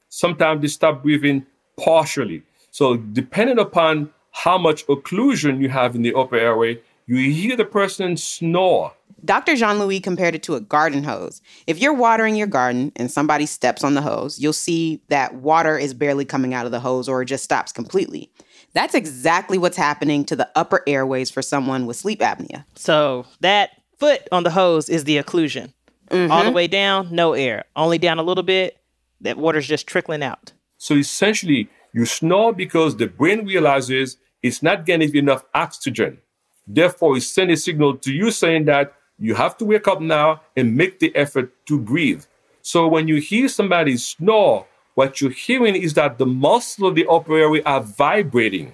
sometimes 0.09 0.61
they 0.61 0.67
stop 0.67 1.01
breathing 1.01 1.45
partially. 1.77 2.43
So, 2.71 2.97
depending 2.97 3.59
upon 3.59 4.11
how 4.31 4.57
much 4.57 4.85
occlusion 4.87 5.59
you 5.59 5.69
have 5.69 5.95
in 5.95 6.01
the 6.01 6.13
upper 6.13 6.37
airway, 6.37 6.81
you 7.07 7.17
hear 7.31 7.55
the 7.55 7.65
person 7.65 8.17
snore. 8.17 8.93
Dr. 9.23 9.55
Jean 9.55 9.79
Louis 9.79 9.99
compared 9.99 10.35
it 10.35 10.43
to 10.43 10.55
a 10.55 10.61
garden 10.61 11.03
hose. 11.03 11.41
If 11.65 11.79
you're 11.79 11.93
watering 11.93 12.35
your 12.35 12.47
garden 12.47 12.91
and 12.95 13.09
somebody 13.09 13.45
steps 13.45 13.83
on 13.83 13.95
the 13.95 14.01
hose, 14.01 14.39
you'll 14.39 14.53
see 14.53 15.01
that 15.09 15.35
water 15.35 15.77
is 15.77 15.93
barely 15.93 16.25
coming 16.25 16.53
out 16.53 16.65
of 16.65 16.71
the 16.71 16.79
hose 16.79 17.09
or 17.09 17.21
it 17.21 17.25
just 17.25 17.43
stops 17.43 17.71
completely. 17.71 18.31
That's 18.73 18.93
exactly 18.93 19.57
what's 19.57 19.77
happening 19.77 20.25
to 20.25 20.35
the 20.35 20.49
upper 20.55 20.83
airways 20.85 21.31
for 21.31 21.41
someone 21.41 21.85
with 21.85 21.97
sleep 21.97 22.19
apnea. 22.19 22.65
So 22.75 23.25
that 23.39 23.71
foot 23.97 24.27
on 24.31 24.43
the 24.43 24.51
hose 24.51 24.89
is 24.89 25.05
the 25.05 25.17
occlusion. 25.17 25.73
Mm-hmm. 26.09 26.31
All 26.31 26.43
the 26.43 26.51
way 26.51 26.67
down, 26.67 27.09
no 27.11 27.33
air. 27.33 27.65
Only 27.75 27.97
down 27.97 28.19
a 28.19 28.23
little 28.23 28.43
bit, 28.43 28.77
that 29.21 29.37
water's 29.37 29.67
just 29.67 29.87
trickling 29.87 30.21
out. 30.21 30.53
So 30.77 30.95
essentially, 30.95 31.69
you 31.93 32.05
snore 32.05 32.53
because 32.53 32.97
the 32.97 33.07
brain 33.07 33.45
realizes 33.45 34.17
it's 34.43 34.61
not 34.61 34.85
getting 34.85 35.15
enough 35.15 35.43
oxygen. 35.55 36.19
Therefore, 36.67 37.17
it 37.17 37.21
sends 37.21 37.53
a 37.53 37.57
signal 37.57 37.97
to 37.97 38.13
you 38.13 38.31
saying 38.31 38.65
that 38.65 38.93
you 39.19 39.35
have 39.35 39.57
to 39.57 39.65
wake 39.65 39.87
up 39.87 40.01
now 40.01 40.41
and 40.55 40.75
make 40.75 40.99
the 40.99 41.15
effort 41.15 41.53
to 41.67 41.79
breathe. 41.79 42.23
So 42.61 42.87
when 42.87 43.07
you 43.07 43.17
hear 43.17 43.47
somebody 43.47 43.97
snore, 43.97 44.65
what 44.95 45.21
you're 45.21 45.31
hearing 45.31 45.75
is 45.75 45.93
that 45.93 46.17
the 46.17 46.25
muscles 46.25 46.89
of 46.89 46.95
the 46.95 47.05
upper 47.07 47.37
airway 47.37 47.61
are 47.63 47.81
vibrating. 47.81 48.73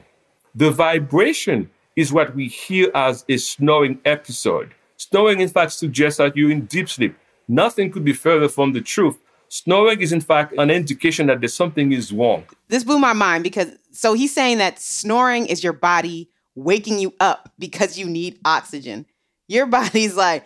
The 0.56 0.72
vibration 0.72 1.70
is 1.96 2.14
what 2.14 2.36
we 2.36 2.48
hear 2.48 2.90
as 2.96 3.26
a 3.28 3.38
snoring 3.38 4.00
episode. 4.06 4.74
Snoring, 4.98 5.42
in 5.42 5.50
fact, 5.50 5.74
suggests 5.74 6.20
that 6.20 6.38
you're 6.38 6.52
in 6.52 6.66
deep 6.66 6.90
sleep. 6.90 7.16
Nothing 7.48 7.92
could 7.92 8.06
be 8.06 8.14
further 8.14 8.48
from 8.48 8.72
the 8.72 8.82
truth. 8.82 9.18
Snoring 9.50 10.00
is, 10.00 10.14
in 10.14 10.22
fact, 10.22 10.54
an 10.54 10.70
indication 10.70 11.28
that 11.28 11.42
there's 11.42 11.54
something 11.54 11.92
is 11.92 12.14
wrong. 12.14 12.46
This 12.70 12.86
blew 12.86 13.00
my 13.00 13.12
mind 13.14 13.44
because 13.44 13.72
so 13.92 14.14
he's 14.14 14.34
saying 14.34 14.60
that 14.60 14.80
snoring 14.80 15.48
is 15.48 15.64
your 15.64 15.74
body 15.74 16.30
waking 16.56 17.00
you 17.00 17.14
up 17.20 17.52
because 17.60 17.98
you 17.98 18.06
need 18.06 18.40
oxygen. 18.46 19.06
Your 19.48 19.66
body's 19.66 20.16
like, 20.16 20.46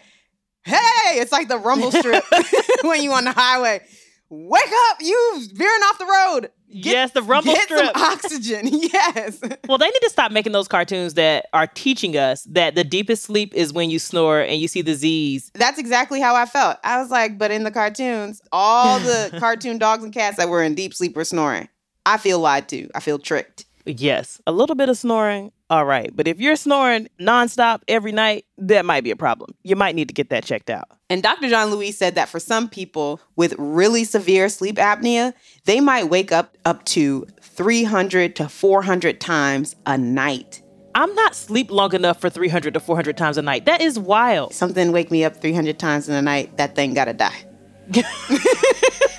hey, 0.63 1.19
it's 1.19 1.31
like 1.31 1.47
the 1.47 1.57
rumble 1.57 1.91
strip 1.91 2.24
when 2.83 3.01
you 3.01 3.12
on 3.13 3.25
the 3.25 3.31
highway 3.31 3.81
wake 4.29 4.71
up, 4.89 4.97
you 5.01 5.47
veering 5.53 5.81
off 5.83 5.97
the 5.97 6.05
road. 6.05 6.51
Get, 6.69 6.85
yes, 6.85 7.12
the 7.12 7.21
rumble 7.21 7.53
get 7.53 7.63
strip. 7.63 7.85
Some 7.85 7.91
oxygen. 7.95 8.69
Yes. 8.95 9.39
Well, 9.67 9.77
they 9.77 9.88
need 9.88 10.00
to 10.01 10.09
stop 10.09 10.31
making 10.31 10.51
those 10.51 10.67
cartoons 10.67 11.15
that 11.15 11.47
are 11.53 11.67
teaching 11.67 12.17
us 12.17 12.43
that 12.43 12.75
the 12.75 12.83
deepest 12.83 13.24
sleep 13.24 13.53
is 13.53 13.74
when 13.74 13.89
you 13.89 14.00
snore 14.00 14.41
and 14.41 14.59
you 14.59 14.67
see 14.67 14.81
the 14.81 14.93
Z's. 14.93 15.51
That's 15.53 15.79
exactly 15.79 16.21
how 16.21 16.35
I 16.35 16.45
felt. 16.45 16.77
I 16.83 17.00
was 17.01 17.09
like, 17.09 17.38
but 17.38 17.51
in 17.51 17.63
the 17.63 17.71
cartoons, 17.71 18.41
all 18.51 19.00
the 19.00 19.35
cartoon 19.39 19.77
dogs 19.77 20.03
and 20.03 20.13
cats 20.13 20.38
that 20.38 20.50
were 20.50 20.63
in 20.63 20.75
deep 20.75 20.93
sleep 20.93 21.15
were 21.15 21.25
snoring. 21.25 21.67
I 22.05 22.17
feel 22.17 22.39
lied 22.39 22.69
to. 22.69 22.89
I 22.95 23.00
feel 23.00 23.19
tricked. 23.19 23.65
Yes, 23.85 24.41
a 24.47 24.51
little 24.51 24.75
bit 24.75 24.89
of 24.89 24.97
snoring, 24.97 25.51
all 25.69 25.86
right. 25.86 26.15
But 26.15 26.27
if 26.27 26.39
you're 26.39 26.55
snoring 26.55 27.10
nonstop 27.19 27.81
every 27.88 28.12
night, 28.12 28.45
that 28.57 28.86
might 28.86 29.03
be 29.03 29.12
a 29.12 29.15
problem. 29.15 29.55
You 29.63 29.75
might 29.75 29.95
need 29.95 30.07
to 30.10 30.13
get 30.13 30.29
that 30.29 30.45
checked 30.45 30.69
out. 30.69 30.89
And 31.10 31.24
Dr. 31.24 31.50
Jean 31.50 31.72
Louis 31.72 31.91
said 31.91 32.15
that 32.15 32.29
for 32.29 32.39
some 32.39 32.69
people 32.69 33.19
with 33.36 33.55
really 33.57 34.03
severe 34.03 34.48
sleep 34.50 34.75
apnea, 34.75 35.34
they 35.65 35.79
might 35.79 36.05
wake 36.05 36.31
up 36.31 36.55
up 36.65 36.86
to 36.86 37.25
300 37.41 38.36
to 38.36 38.50
400 38.50 39.19
times 39.19 39.75
a 39.86 39.98
night. 39.98 40.62
I'm 40.93 41.13
not 41.15 41.36
sleep 41.36 41.72
long 41.72 41.93
enough 41.93 42.22
for 42.22 42.29
300 42.29 42.74
to 42.75 42.79
400 42.79 43.17
times 43.17 43.38
a 43.38 43.41
night. 43.41 43.65
That 43.65 43.81
is 43.81 44.00
wild. 44.00 44.53
Something 44.53 44.91
wake 44.91 45.12
me 45.12 45.25
up 45.25 45.36
300 45.36 45.77
times 45.77 46.07
in 46.07 46.15
a 46.15 46.22
night, 46.22 46.57
that 46.57 46.75
thing 46.75 46.93
gotta 46.93 47.13
die. 47.13 47.45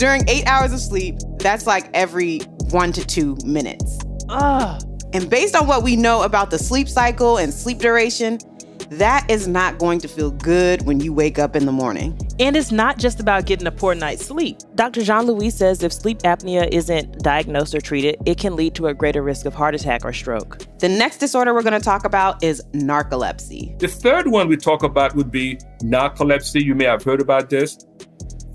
During 0.00 0.26
eight 0.30 0.46
hours 0.46 0.72
of 0.72 0.80
sleep, 0.80 1.18
that's 1.40 1.66
like 1.66 1.90
every 1.92 2.38
one 2.70 2.90
to 2.92 3.06
two 3.06 3.36
minutes. 3.44 3.98
Ugh. 4.30 4.82
And 5.12 5.28
based 5.28 5.54
on 5.54 5.66
what 5.66 5.82
we 5.82 5.94
know 5.94 6.22
about 6.22 6.50
the 6.50 6.58
sleep 6.58 6.88
cycle 6.88 7.36
and 7.36 7.52
sleep 7.52 7.80
duration, 7.80 8.38
that 8.92 9.30
is 9.30 9.46
not 9.46 9.78
going 9.78 9.98
to 9.98 10.08
feel 10.08 10.30
good 10.30 10.86
when 10.86 11.00
you 11.00 11.12
wake 11.12 11.38
up 11.38 11.54
in 11.54 11.66
the 11.66 11.72
morning. 11.72 12.18
And 12.38 12.56
it's 12.56 12.72
not 12.72 12.96
just 12.96 13.20
about 13.20 13.44
getting 13.44 13.66
a 13.66 13.70
poor 13.70 13.94
night's 13.94 14.24
sleep. 14.24 14.56
Dr. 14.74 15.02
Jean 15.02 15.26
Louis 15.26 15.50
says 15.50 15.82
if 15.82 15.92
sleep 15.92 16.20
apnea 16.20 16.66
isn't 16.72 17.18
diagnosed 17.18 17.74
or 17.74 17.82
treated, 17.82 18.16
it 18.24 18.38
can 18.38 18.56
lead 18.56 18.74
to 18.76 18.86
a 18.86 18.94
greater 18.94 19.22
risk 19.22 19.44
of 19.44 19.52
heart 19.52 19.74
attack 19.74 20.06
or 20.06 20.14
stroke. 20.14 20.60
The 20.78 20.88
next 20.88 21.18
disorder 21.18 21.52
we're 21.52 21.62
going 21.62 21.78
to 21.78 21.84
talk 21.84 22.06
about 22.06 22.42
is 22.42 22.62
narcolepsy. 22.72 23.78
The 23.78 23.88
third 23.88 24.28
one 24.28 24.48
we 24.48 24.56
talk 24.56 24.82
about 24.82 25.14
would 25.14 25.30
be 25.30 25.58
narcolepsy. 25.82 26.64
You 26.64 26.74
may 26.74 26.86
have 26.86 27.04
heard 27.04 27.20
about 27.20 27.50
this. 27.50 27.84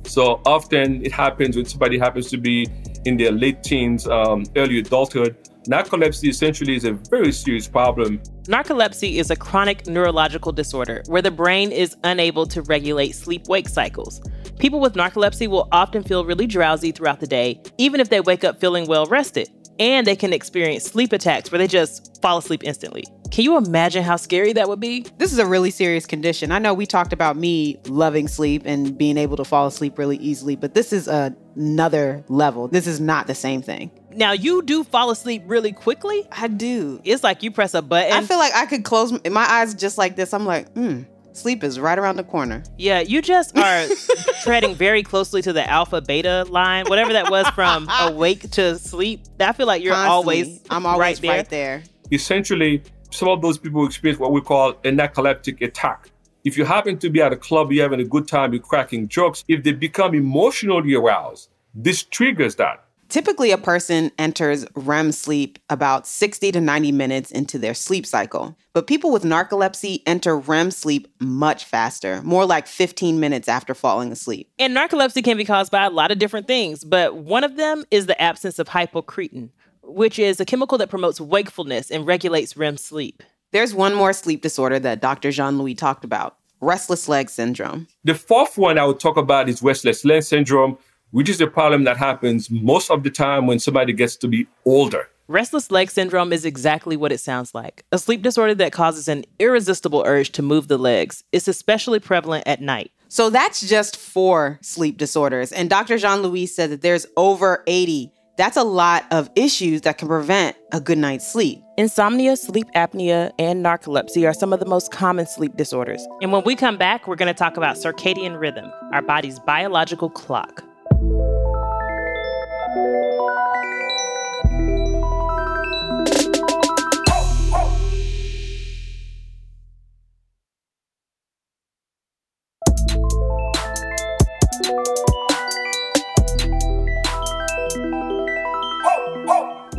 So 0.05 0.41
often 0.45 1.05
it 1.05 1.11
happens 1.11 1.55
when 1.55 1.65
somebody 1.65 1.97
happens 1.97 2.29
to 2.29 2.37
be 2.37 2.67
in 3.05 3.17
their 3.17 3.31
late 3.31 3.63
teens, 3.63 4.07
um, 4.07 4.45
early 4.55 4.79
adulthood 4.79 5.35
Narcolepsy 5.67 6.29
essentially 6.29 6.75
is 6.75 6.85
a 6.85 6.91
very 6.91 7.31
serious 7.31 7.67
problem. 7.67 8.19
Narcolepsy 8.43 9.15
is 9.15 9.31
a 9.31 9.35
chronic 9.35 9.87
neurological 9.87 10.51
disorder 10.51 11.01
where 11.07 11.23
the 11.23 11.31
brain 11.31 11.71
is 11.71 11.95
unable 12.03 12.45
to 12.47 12.61
regulate 12.63 13.15
sleep 13.15 13.47
wake 13.47 13.67
cycles. 13.67 14.21
People 14.59 14.79
with 14.79 14.93
narcolepsy 14.93 15.47
will 15.47 15.67
often 15.71 16.03
feel 16.03 16.23
really 16.23 16.45
drowsy 16.45 16.91
throughout 16.91 17.19
the 17.19 17.27
day, 17.27 17.59
even 17.79 17.99
if 17.99 18.09
they 18.09 18.21
wake 18.21 18.43
up 18.43 18.59
feeling 18.59 18.85
well 18.87 19.07
rested. 19.07 19.49
And 19.79 20.05
they 20.05 20.15
can 20.15 20.33
experience 20.33 20.83
sleep 20.85 21.11
attacks 21.11 21.51
where 21.51 21.59
they 21.59 21.67
just 21.67 22.21
fall 22.21 22.37
asleep 22.37 22.63
instantly. 22.63 23.03
Can 23.35 23.43
you 23.43 23.57
imagine 23.57 24.01
how 24.01 24.15
scary 24.15 24.53
that 24.53 24.69
would 24.69 24.79
be? 24.79 25.05
This 25.17 25.33
is 25.33 25.39
a 25.39 25.45
really 25.45 25.69
serious 25.69 26.05
condition. 26.05 26.53
I 26.53 26.59
know 26.59 26.73
we 26.73 26.85
talked 26.85 27.11
about 27.11 27.35
me 27.35 27.77
loving 27.85 28.29
sleep 28.29 28.61
and 28.63 28.97
being 28.97 29.17
able 29.17 29.35
to 29.35 29.43
fall 29.43 29.67
asleep 29.67 29.97
really 29.97 30.15
easily, 30.19 30.55
but 30.55 30.73
this 30.73 30.93
is 30.93 31.09
another 31.09 32.23
level. 32.29 32.69
This 32.69 32.87
is 32.87 33.01
not 33.01 33.27
the 33.27 33.35
same 33.35 33.61
thing. 33.61 33.91
Now 34.11 34.31
you 34.31 34.61
do 34.61 34.85
fall 34.85 35.09
asleep 35.09 35.43
really 35.47 35.73
quickly. 35.73 36.25
I 36.31 36.47
do. 36.47 37.01
It's 37.03 37.25
like 37.25 37.43
you 37.43 37.51
press 37.51 37.73
a 37.73 37.81
button. 37.81 38.13
I 38.13 38.21
feel 38.23 38.37
like 38.37 38.55
I 38.55 38.67
could 38.67 38.85
close 38.85 39.11
my 39.29 39.45
eyes 39.45 39.73
just 39.73 39.97
like 39.97 40.15
this. 40.15 40.33
I'm 40.33 40.45
like, 40.45 40.71
hmm. 40.71 41.01
Sleep 41.33 41.61
is 41.65 41.77
right 41.77 41.99
around 41.99 42.15
the 42.15 42.23
corner. 42.23 42.63
Yeah, 42.77 43.01
you 43.01 43.21
just 43.21 43.57
are 43.57 43.85
treading 44.43 44.75
very 44.75 45.03
closely 45.03 45.41
to 45.41 45.51
the 45.51 45.69
alpha 45.69 45.99
beta 45.99 46.45
line, 46.47 46.85
whatever 46.87 47.11
that 47.11 47.29
was 47.29 47.45
from 47.49 47.89
awake 47.99 48.49
to 48.51 48.79
sleep. 48.79 49.23
I 49.41 49.51
feel 49.51 49.67
like 49.67 49.83
you're 49.83 49.93
Constantly. 49.93 50.41
always 50.43 50.61
I'm 50.69 50.85
always 50.85 50.99
right 50.99 51.19
there. 51.21 51.35
right 51.35 51.49
there. 51.49 51.83
Essentially, 52.13 52.81
some 53.11 53.29
of 53.29 53.41
those 53.41 53.57
people 53.57 53.85
experience 53.85 54.19
what 54.19 54.31
we 54.31 54.41
call 54.41 54.71
a 54.71 54.91
narcoleptic 54.91 55.61
attack. 55.61 56.11
If 56.43 56.57
you 56.57 56.65
happen 56.65 56.97
to 56.99 57.09
be 57.09 57.21
at 57.21 57.33
a 57.33 57.37
club, 57.37 57.71
you're 57.71 57.83
having 57.83 58.01
a 58.01 58.07
good 58.07 58.27
time, 58.27 58.53
you're 58.53 58.61
cracking 58.61 59.07
jokes, 59.07 59.43
if 59.47 59.63
they 59.63 59.71
become 59.71 60.13
emotionally 60.13 60.93
aroused, 60.93 61.49
this 61.73 62.03
triggers 62.03 62.55
that. 62.55 62.85
Typically, 63.07 63.51
a 63.51 63.57
person 63.57 64.11
enters 64.17 64.65
REM 64.75 65.11
sleep 65.11 65.59
about 65.69 66.07
60 66.07 66.51
to 66.51 66.59
90 66.59 66.91
minutes 66.91 67.31
into 67.31 67.59
their 67.59 67.75
sleep 67.75 68.05
cycle. 68.05 68.57
But 68.73 68.87
people 68.87 69.11
with 69.11 69.23
narcolepsy 69.23 70.01
enter 70.07 70.37
REM 70.37 70.71
sleep 70.71 71.07
much 71.19 71.65
faster, 71.65 72.21
more 72.23 72.45
like 72.45 72.67
15 72.67 73.19
minutes 73.19 73.47
after 73.47 73.75
falling 73.75 74.11
asleep. 74.11 74.49
And 74.57 74.75
narcolepsy 74.75 75.23
can 75.23 75.37
be 75.37 75.45
caused 75.45 75.71
by 75.71 75.85
a 75.85 75.89
lot 75.91 76.11
of 76.11 76.17
different 76.17 76.47
things, 76.47 76.83
but 76.83 77.15
one 77.15 77.43
of 77.43 77.57
them 77.57 77.85
is 77.91 78.07
the 78.07 78.19
absence 78.19 78.57
of 78.57 78.67
hypocretin, 78.69 79.49
which 79.87 80.19
is 80.19 80.39
a 80.39 80.45
chemical 80.45 80.77
that 80.77 80.89
promotes 80.89 81.21
wakefulness 81.21 81.91
and 81.91 82.05
regulates 82.05 82.57
REM 82.57 82.77
sleep. 82.77 83.23
There's 83.51 83.73
one 83.73 83.93
more 83.93 84.13
sleep 84.13 84.41
disorder 84.41 84.79
that 84.79 85.01
Dr. 85.01 85.31
Jean 85.31 85.57
Louis 85.57 85.75
talked 85.75 86.03
about 86.03 86.37
restless 86.61 87.07
leg 87.07 87.29
syndrome. 87.29 87.87
The 88.03 88.15
fourth 88.15 88.57
one 88.57 88.77
I 88.77 88.85
would 88.85 88.99
talk 88.99 89.17
about 89.17 89.49
is 89.49 89.61
restless 89.61 90.03
leg 90.03 90.23
syndrome, 90.23 90.77
which 91.11 91.29
is 91.29 91.39
a 91.39 91.47
problem 91.47 91.83
that 91.85 91.97
happens 91.97 92.49
most 92.49 92.89
of 92.91 93.03
the 93.03 93.09
time 93.09 93.47
when 93.47 93.59
somebody 93.59 93.93
gets 93.93 94.15
to 94.17 94.27
be 94.27 94.47
older. 94.65 95.07
Restless 95.27 95.71
leg 95.71 95.89
syndrome 95.89 96.31
is 96.31 96.45
exactly 96.45 96.95
what 96.95 97.11
it 97.11 97.19
sounds 97.19 97.55
like 97.55 97.83
a 97.91 97.97
sleep 97.97 98.21
disorder 98.21 98.53
that 98.55 98.71
causes 98.71 99.07
an 99.07 99.25
irresistible 99.39 100.03
urge 100.05 100.31
to 100.33 100.43
move 100.43 100.67
the 100.67 100.77
legs. 100.77 101.23
It's 101.31 101.47
especially 101.47 101.99
prevalent 101.99 102.47
at 102.47 102.61
night. 102.61 102.91
So 103.07 103.29
that's 103.29 103.67
just 103.67 103.97
four 103.97 104.59
sleep 104.61 104.97
disorders. 104.97 105.51
And 105.51 105.69
Dr. 105.69 105.97
Jean 105.97 106.21
Louis 106.21 106.45
said 106.47 106.69
that 106.69 106.81
there's 106.81 107.07
over 107.17 107.63
80. 107.65 108.11
That's 108.37 108.57
a 108.57 108.63
lot 108.63 109.05
of 109.11 109.29
issues 109.35 109.81
that 109.81 109.97
can 109.97 110.09
prevent 110.09 110.57
a 110.73 110.81
good 110.81 110.97
night's 110.97 111.25
sleep. 111.25 111.63
Insomnia, 111.77 112.35
sleep 112.35 112.67
apnea, 112.75 113.31
and 113.39 113.63
narcolepsy 113.65 114.27
are 114.27 114.33
some 114.33 114.51
of 114.51 114.59
the 114.59 114.65
most 114.65 114.91
common 114.91 115.25
sleep 115.25 115.55
disorders. 115.55 116.05
And 116.21 116.33
when 116.33 116.43
we 116.43 116.55
come 116.55 116.77
back, 116.77 117.07
we're 117.07 117.15
going 117.15 117.33
to 117.33 117.37
talk 117.37 117.55
about 117.55 117.77
circadian 117.77 118.37
rhythm, 118.39 118.71
our 118.91 119.01
body's 119.01 119.39
biological 119.39 120.09
clock. 120.09 120.63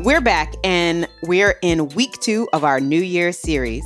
We're 0.06 0.20
back 0.20 0.54
and 0.62 1.08
we're 1.25 1.58
in 1.62 1.88
week 1.88 2.12
two 2.20 2.48
of 2.52 2.62
our 2.62 2.78
New 2.78 3.00
Year 3.00 3.32
series. 3.32 3.84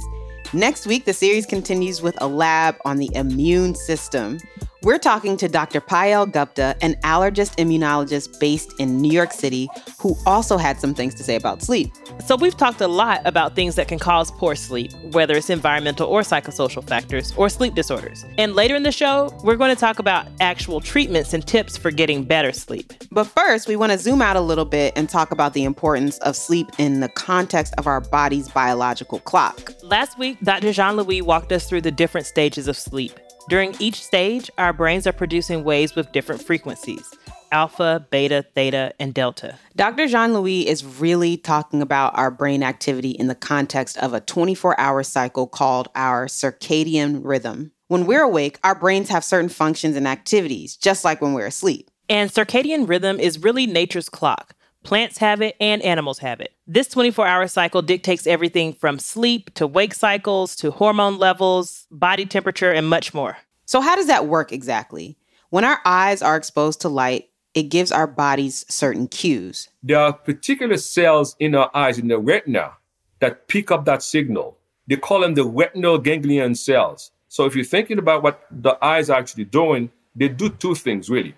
Next 0.52 0.86
week, 0.86 1.06
the 1.06 1.14
series 1.14 1.46
continues 1.46 2.02
with 2.02 2.14
a 2.20 2.26
lab 2.26 2.76
on 2.84 2.98
the 2.98 3.08
immune 3.14 3.74
system. 3.74 4.38
We're 4.82 4.98
talking 4.98 5.36
to 5.36 5.46
Dr. 5.46 5.78
Payal 5.78 6.32
Gupta, 6.32 6.74
an 6.80 6.94
allergist 7.02 7.56
immunologist 7.56 8.40
based 8.40 8.72
in 8.80 8.96
New 9.02 9.12
York 9.12 9.30
City, 9.30 9.68
who 9.98 10.16
also 10.24 10.56
had 10.56 10.80
some 10.80 10.94
things 10.94 11.14
to 11.16 11.22
say 11.22 11.36
about 11.36 11.60
sleep. 11.60 11.92
So, 12.24 12.34
we've 12.34 12.56
talked 12.56 12.80
a 12.80 12.88
lot 12.88 13.20
about 13.26 13.54
things 13.54 13.74
that 13.74 13.88
can 13.88 13.98
cause 13.98 14.30
poor 14.30 14.54
sleep, 14.54 14.90
whether 15.12 15.34
it's 15.34 15.50
environmental 15.50 16.08
or 16.08 16.22
psychosocial 16.22 16.82
factors 16.82 17.34
or 17.36 17.50
sleep 17.50 17.74
disorders. 17.74 18.24
And 18.38 18.54
later 18.54 18.74
in 18.74 18.82
the 18.82 18.90
show, 18.90 19.36
we're 19.44 19.56
going 19.56 19.74
to 19.74 19.78
talk 19.78 19.98
about 19.98 20.26
actual 20.40 20.80
treatments 20.80 21.34
and 21.34 21.46
tips 21.46 21.76
for 21.76 21.90
getting 21.90 22.24
better 22.24 22.52
sleep. 22.52 22.90
But 23.10 23.24
first, 23.24 23.68
we 23.68 23.76
want 23.76 23.92
to 23.92 23.98
zoom 23.98 24.22
out 24.22 24.36
a 24.36 24.40
little 24.40 24.64
bit 24.64 24.94
and 24.96 25.10
talk 25.10 25.30
about 25.30 25.52
the 25.52 25.64
importance 25.64 26.16
of 26.20 26.36
sleep 26.36 26.68
in 26.78 27.00
the 27.00 27.08
context 27.10 27.74
of 27.76 27.86
our 27.86 28.00
body's 28.00 28.48
biological 28.48 29.18
clock. 29.20 29.74
Last 29.82 30.18
week, 30.18 30.40
Dr. 30.40 30.72
Jean 30.72 30.96
Louis 30.96 31.20
walked 31.20 31.52
us 31.52 31.68
through 31.68 31.82
the 31.82 31.90
different 31.90 32.26
stages 32.26 32.66
of 32.66 32.78
sleep. 32.78 33.12
During 33.48 33.74
each 33.80 34.04
stage, 34.04 34.50
our 34.58 34.72
brains 34.72 35.06
are 35.06 35.12
producing 35.12 35.64
waves 35.64 35.94
with 35.94 36.12
different 36.12 36.42
frequencies 36.42 37.14
alpha, 37.52 38.06
beta, 38.10 38.44
theta, 38.54 38.92
and 39.00 39.12
delta. 39.12 39.58
Dr. 39.74 40.06
Jean 40.06 40.32
Louis 40.32 40.68
is 40.68 40.84
really 40.84 41.36
talking 41.36 41.82
about 41.82 42.16
our 42.16 42.30
brain 42.30 42.62
activity 42.62 43.10
in 43.10 43.26
the 43.26 43.34
context 43.34 43.96
of 43.98 44.14
a 44.14 44.20
24 44.20 44.78
hour 44.78 45.02
cycle 45.02 45.48
called 45.48 45.88
our 45.96 46.26
circadian 46.26 47.22
rhythm. 47.24 47.72
When 47.88 48.06
we're 48.06 48.22
awake, 48.22 48.60
our 48.62 48.76
brains 48.76 49.08
have 49.08 49.24
certain 49.24 49.48
functions 49.48 49.96
and 49.96 50.06
activities, 50.06 50.76
just 50.76 51.04
like 51.04 51.20
when 51.20 51.32
we're 51.32 51.46
asleep. 51.46 51.90
And 52.08 52.30
circadian 52.30 52.88
rhythm 52.88 53.18
is 53.18 53.42
really 53.42 53.66
nature's 53.66 54.08
clock. 54.08 54.54
Plants 54.82 55.18
have 55.18 55.42
it 55.42 55.56
and 55.60 55.82
animals 55.82 56.20
have 56.20 56.40
it. 56.40 56.52
This 56.66 56.88
24 56.88 57.26
hour 57.26 57.46
cycle 57.48 57.82
dictates 57.82 58.26
everything 58.26 58.72
from 58.72 58.98
sleep 58.98 59.52
to 59.54 59.66
wake 59.66 59.94
cycles 59.94 60.56
to 60.56 60.70
hormone 60.70 61.18
levels, 61.18 61.86
body 61.90 62.24
temperature, 62.24 62.72
and 62.72 62.88
much 62.88 63.12
more. 63.12 63.36
So, 63.66 63.80
how 63.80 63.94
does 63.94 64.06
that 64.06 64.26
work 64.26 64.52
exactly? 64.52 65.16
When 65.50 65.64
our 65.64 65.80
eyes 65.84 66.22
are 66.22 66.36
exposed 66.36 66.80
to 66.80 66.88
light, 66.88 67.28
it 67.54 67.64
gives 67.64 67.92
our 67.92 68.06
bodies 68.06 68.64
certain 68.68 69.06
cues. 69.08 69.68
There 69.82 69.98
are 69.98 70.12
particular 70.12 70.76
cells 70.76 71.36
in 71.38 71.54
our 71.54 71.70
eyes, 71.74 71.98
in 71.98 72.08
the 72.08 72.18
retina, 72.18 72.72
that 73.18 73.48
pick 73.48 73.70
up 73.70 73.84
that 73.84 74.02
signal. 74.02 74.56
They 74.86 74.96
call 74.96 75.20
them 75.20 75.34
the 75.34 75.44
retinal 75.44 75.98
ganglion 75.98 76.54
cells. 76.54 77.10
So, 77.28 77.44
if 77.44 77.54
you're 77.54 77.64
thinking 77.64 77.98
about 77.98 78.22
what 78.22 78.46
the 78.50 78.82
eyes 78.82 79.10
are 79.10 79.18
actually 79.18 79.44
doing, 79.44 79.90
they 80.16 80.28
do 80.28 80.48
two 80.48 80.74
things 80.74 81.10
really. 81.10 81.34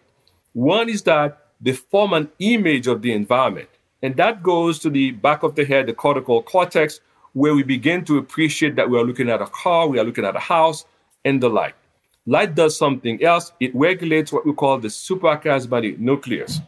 One 0.53 0.89
is 0.89 1.03
that 1.03 1.42
they 1.63 1.73
form 1.73 2.13
an 2.13 2.29
image 2.41 2.87
of 2.89 3.03
the 3.03 3.13
environment. 3.13 3.69
And 4.03 4.17
that 4.17 4.43
goes 4.43 4.81
to 4.81 4.91
the 4.91 5.13
back 5.13 5.45
of 5.45 5.55
the 5.55 5.65
head, 5.65 5.87
the 5.87 5.95
cortical 5.95 6.43
cortex, 6.43 7.01
where 7.33 7.55
we 7.55 7.63
begin 7.63 8.05
to 8.05 8.19
appreciate 8.19 8.77
that 8.77 8.91
we 8.91 8.99
are 8.99 9.05
looking 9.05 9.31
at 9.31 9.41
a 9.41 9.47
car, 9.47 9.87
we 9.87 9.99
are 9.99 10.05
looking 10.05 10.25
at 10.25 10.37
a 10.37 10.41
house, 10.41 10.85
and 11.25 11.43
the 11.43 11.49
like. 11.49 11.77
Light 12.27 12.55
does 12.55 12.77
something 12.77 13.23
else. 13.23 13.53
It 13.61 13.75
regulates 13.75 14.33
what 14.33 14.45
we 14.45 14.53
call 14.53 14.79
the 14.79 14.89
suprachiasmatic 14.89 15.99
nucleus. 15.99 16.61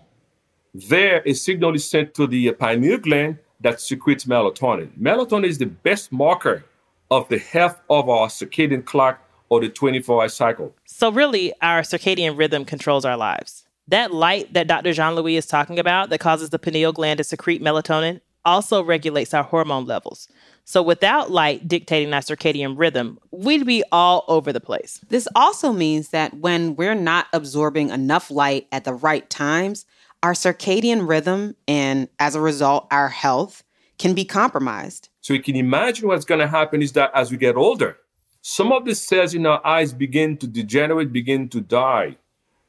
There, 0.75 1.23
a 1.27 1.35
signal 1.35 1.75
is 1.75 1.89
sent 1.89 2.15
to 2.15 2.27
the 2.27 2.53
pineal 2.53 2.99
gland 2.99 3.39
that 3.61 3.81
secretes 3.81 4.25
melatonin. 4.25 4.91
Melatonin 4.99 5.47
is 5.47 5.59
the 5.59 5.67
best 5.67 6.13
marker 6.13 6.65
of 7.11 7.29
the 7.29 7.39
health 7.39 7.81
of 7.91 8.09
our 8.09 8.29
circadian 8.29 8.85
clock 8.85 9.21
or 9.49 9.61
the 9.61 9.69
24 9.69 10.23
hour 10.23 10.29
cycle. 10.29 10.75
So, 10.87 11.13
really, 11.13 11.53
our 11.63 11.83
circadian 11.83 12.37
rhythm 12.37 12.65
controls 12.65 13.05
our 13.05 13.17
lives. 13.17 13.65
That 13.89 14.13
light 14.13 14.53
that 14.55 14.67
Dr. 14.67 14.93
Jean 14.93 15.15
Louis 15.15 15.37
is 15.37 15.47
talking 15.47 15.79
about 15.79 16.11
that 16.11 16.21
causes 16.21 16.51
the 16.51 16.59
pineal 16.59 16.93
gland 16.93 17.19
to 17.19 17.25
secrete 17.25 17.63
melatonin 17.63 18.21
also 18.45 18.83
regulates 18.83 19.35
our 19.35 19.43
hormone 19.43 19.87
levels. 19.87 20.29
So 20.65 20.83
without 20.83 21.31
light 21.31 21.67
dictating 21.69 22.13
our 22.13 22.21
circadian 22.21 22.79
rhythm, 22.79 23.19
we'd 23.31 23.67
be 23.67 23.85
all 23.93 24.25
over 24.29 24.53
the 24.53 24.61
place. 24.61 25.01
This 25.09 25.29
also 25.35 25.73
means 25.73 26.11
that 26.11 26.35
when 26.35 26.77
we're 26.77 26.95
not 26.95 27.27
absorbing 27.33 27.91
enough 27.91 28.31
light 28.31 28.67
at 28.73 28.85
the 28.85 28.95
right 28.95 29.29
times, 29.29 29.85
our 30.23 30.33
circadian 30.33 31.09
rhythm 31.09 31.55
and 31.69 32.09
as 32.19 32.35
a 32.35 32.41
result, 32.41 32.87
our 32.91 33.09
health 33.09 33.63
can 33.99 34.15
be 34.15 34.25
compromised. 34.25 35.09
So 35.21 35.35
you 35.35 35.43
can 35.43 35.57
imagine 35.57 36.09
what's 36.09 36.25
going 36.25 36.41
to 36.41 36.49
happen 36.49 36.83
is 36.83 36.93
that 36.93 37.11
as 37.15 37.31
we 37.31 37.37
get 37.37 37.57
older, 37.57 37.99
some 38.41 38.73
of 38.73 38.85
the 38.85 38.95
cells 38.95 39.35
in 39.35 39.47
our 39.47 39.65
eyes 39.67 39.93
begin 39.93 40.37
to 40.39 40.47
degenerate, 40.47 41.13
begin 41.13 41.49
to 41.51 41.61
die. 41.61 42.17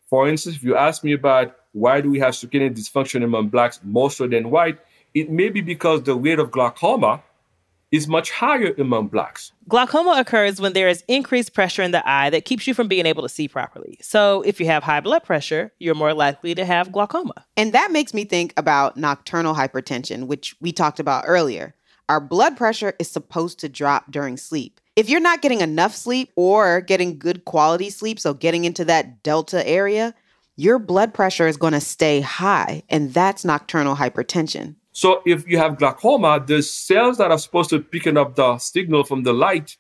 For 0.07 0.27
instance, 0.27 0.55
if 0.57 0.63
you 0.63 0.75
ask 0.75 1.03
me 1.03 1.13
about 1.13 1.55
why 1.73 2.01
do 2.01 2.09
we 2.09 2.19
have 2.19 2.33
circadian 2.33 2.75
dysfunction 2.75 3.23
among 3.23 3.49
blacks 3.49 3.79
more 3.83 4.11
so 4.11 4.27
than 4.27 4.49
white, 4.49 4.79
it 5.13 5.29
may 5.29 5.49
be 5.49 5.61
because 5.61 6.03
the 6.03 6.15
rate 6.15 6.39
of 6.39 6.51
glaucoma 6.51 7.23
is 7.91 8.07
much 8.07 8.31
higher 8.31 8.73
among 8.77 9.07
blacks. 9.07 9.51
Glaucoma 9.67 10.15
occurs 10.17 10.59
when 10.59 10.73
there 10.73 10.89
is 10.89 11.03
increased 11.07 11.53
pressure 11.53 11.81
in 11.81 11.91
the 11.91 12.07
eye 12.07 12.29
that 12.29 12.45
keeps 12.45 12.67
you 12.67 12.73
from 12.73 12.87
being 12.87 13.05
able 13.05 13.23
to 13.23 13.29
see 13.29 13.47
properly. 13.47 13.97
So, 14.01 14.41
if 14.41 14.59
you 14.59 14.65
have 14.65 14.83
high 14.83 14.99
blood 14.99 15.23
pressure, 15.23 15.71
you're 15.79 15.95
more 15.95 16.13
likely 16.13 16.55
to 16.55 16.65
have 16.65 16.91
glaucoma. 16.91 17.45
And 17.55 17.73
that 17.73 17.91
makes 17.91 18.13
me 18.13 18.25
think 18.25 18.53
about 18.57 18.97
nocturnal 18.97 19.55
hypertension, 19.55 20.27
which 20.27 20.55
we 20.59 20.71
talked 20.71 20.99
about 20.99 21.23
earlier. 21.27 21.75
Our 22.09 22.19
blood 22.19 22.57
pressure 22.57 22.93
is 22.99 23.09
supposed 23.09 23.59
to 23.59 23.69
drop 23.69 24.11
during 24.11 24.37
sleep. 24.37 24.79
If 24.95 25.09
you're 25.09 25.19
not 25.19 25.41
getting 25.41 25.59
enough 25.59 25.93
sleep 25.93 26.31
or 26.37 26.79
getting 26.79 27.19
good 27.19 27.43
quality 27.43 27.89
sleep, 27.89 28.17
so 28.17 28.33
getting 28.33 28.63
into 28.63 28.85
that 28.85 29.23
delta 29.23 29.67
area, 29.67 30.15
your 30.55 30.79
blood 30.79 31.13
pressure 31.13 31.47
is 31.47 31.57
going 31.57 31.73
to 31.73 31.81
stay 31.81 32.21
high, 32.21 32.81
and 32.87 33.13
that's 33.13 33.43
nocturnal 33.43 33.97
hypertension. 33.97 34.75
So 34.93 35.21
if 35.25 35.45
you 35.49 35.57
have 35.57 35.77
glaucoma, 35.77 36.41
the 36.45 36.63
cells 36.63 37.17
that 37.17 37.29
are 37.29 37.37
supposed 37.37 37.71
to 37.71 37.81
picking 37.81 38.15
up 38.15 38.35
the 38.35 38.57
signal 38.57 39.03
from 39.03 39.23
the 39.23 39.33
light 39.33 39.75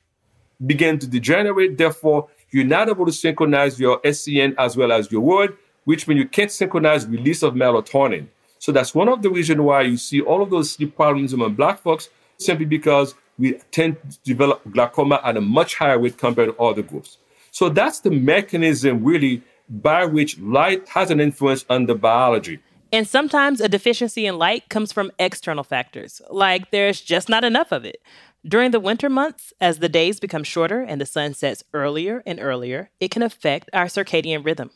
begin 0.65 0.99
to 0.99 1.07
degenerate. 1.07 1.77
Therefore, 1.77 2.27
you're 2.51 2.65
not 2.65 2.89
able 2.89 3.05
to 3.05 3.13
synchronize 3.13 3.79
your 3.79 4.01
SCN 4.01 4.55
as 4.57 4.75
well 4.75 4.91
as 4.91 5.09
your 5.13 5.21
word, 5.21 5.57
which 5.85 6.09
means 6.09 6.19
you 6.19 6.27
can't 6.27 6.51
synchronize 6.51 7.07
release 7.07 7.41
of 7.41 7.53
melatonin. 7.53 8.27
So 8.59 8.73
that's 8.73 8.93
one 8.93 9.07
of 9.07 9.21
the 9.21 9.29
reasons 9.29 9.61
why 9.61 9.83
you 9.83 9.95
see 9.95 10.19
all 10.19 10.41
of 10.41 10.49
those 10.49 10.71
sleep 10.71 10.93
problems 10.93 11.31
among 11.31 11.53
black 11.53 11.79
folks, 11.79 12.09
simply 12.37 12.65
because 12.65 13.15
we 13.37 13.53
tend 13.71 13.97
to 14.09 14.19
develop 14.23 14.61
glaucoma 14.71 15.19
at 15.23 15.37
a 15.37 15.41
much 15.41 15.75
higher 15.75 15.99
rate 15.99 16.17
compared 16.17 16.49
to 16.49 16.61
other 16.61 16.81
groups. 16.81 17.17
So 17.51 17.69
that's 17.69 18.01
the 18.01 18.11
mechanism 18.11 19.03
really 19.03 19.41
by 19.69 20.05
which 20.05 20.37
light 20.39 20.87
has 20.89 21.09
an 21.11 21.19
influence 21.19 21.65
on 21.69 21.85
the 21.85 21.95
biology. 21.95 22.59
And 22.91 23.07
sometimes 23.07 23.59
a 23.59 23.67
deficiency 23.67 24.25
in 24.25 24.37
light 24.37 24.69
comes 24.69 24.91
from 24.91 25.11
external 25.19 25.63
factors, 25.63 26.21
like 26.29 26.71
there's 26.71 27.01
just 27.01 27.29
not 27.29 27.43
enough 27.43 27.71
of 27.71 27.83
it. 27.83 28.01
During 28.47 28.71
the 28.71 28.79
winter 28.79 29.09
months, 29.09 29.53
as 29.59 29.79
the 29.79 29.89
days 29.89 30.19
become 30.19 30.43
shorter 30.43 30.81
and 30.81 31.01
the 31.01 31.05
sun 31.05 31.33
sets 31.33 31.63
earlier 31.73 32.21
and 32.27 32.39
earlier, 32.39 32.91
it 32.99 33.09
can 33.09 33.23
affect 33.23 33.69
our 33.73 33.85
circadian 33.85 34.45
rhythm. 34.45 34.69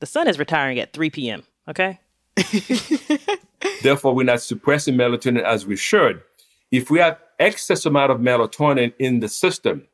The 0.00 0.06
sun 0.06 0.26
is 0.26 0.38
retiring 0.38 0.78
at 0.78 0.94
3 0.94 1.10
p.m., 1.10 1.42
okay? 1.68 2.00
Therefore, 3.82 4.14
we're 4.14 4.24
not 4.24 4.40
suppressing 4.40 4.94
melatonin 4.94 5.42
as 5.42 5.66
we 5.66 5.76
should. 5.76 6.22
If 6.70 6.90
we 6.90 6.98
have 7.00 7.18
excess 7.40 7.86
amount 7.86 8.12
of 8.12 8.18
melatonin 8.18 8.92
in 8.98 9.20
the 9.20 9.28
system, 9.28 9.86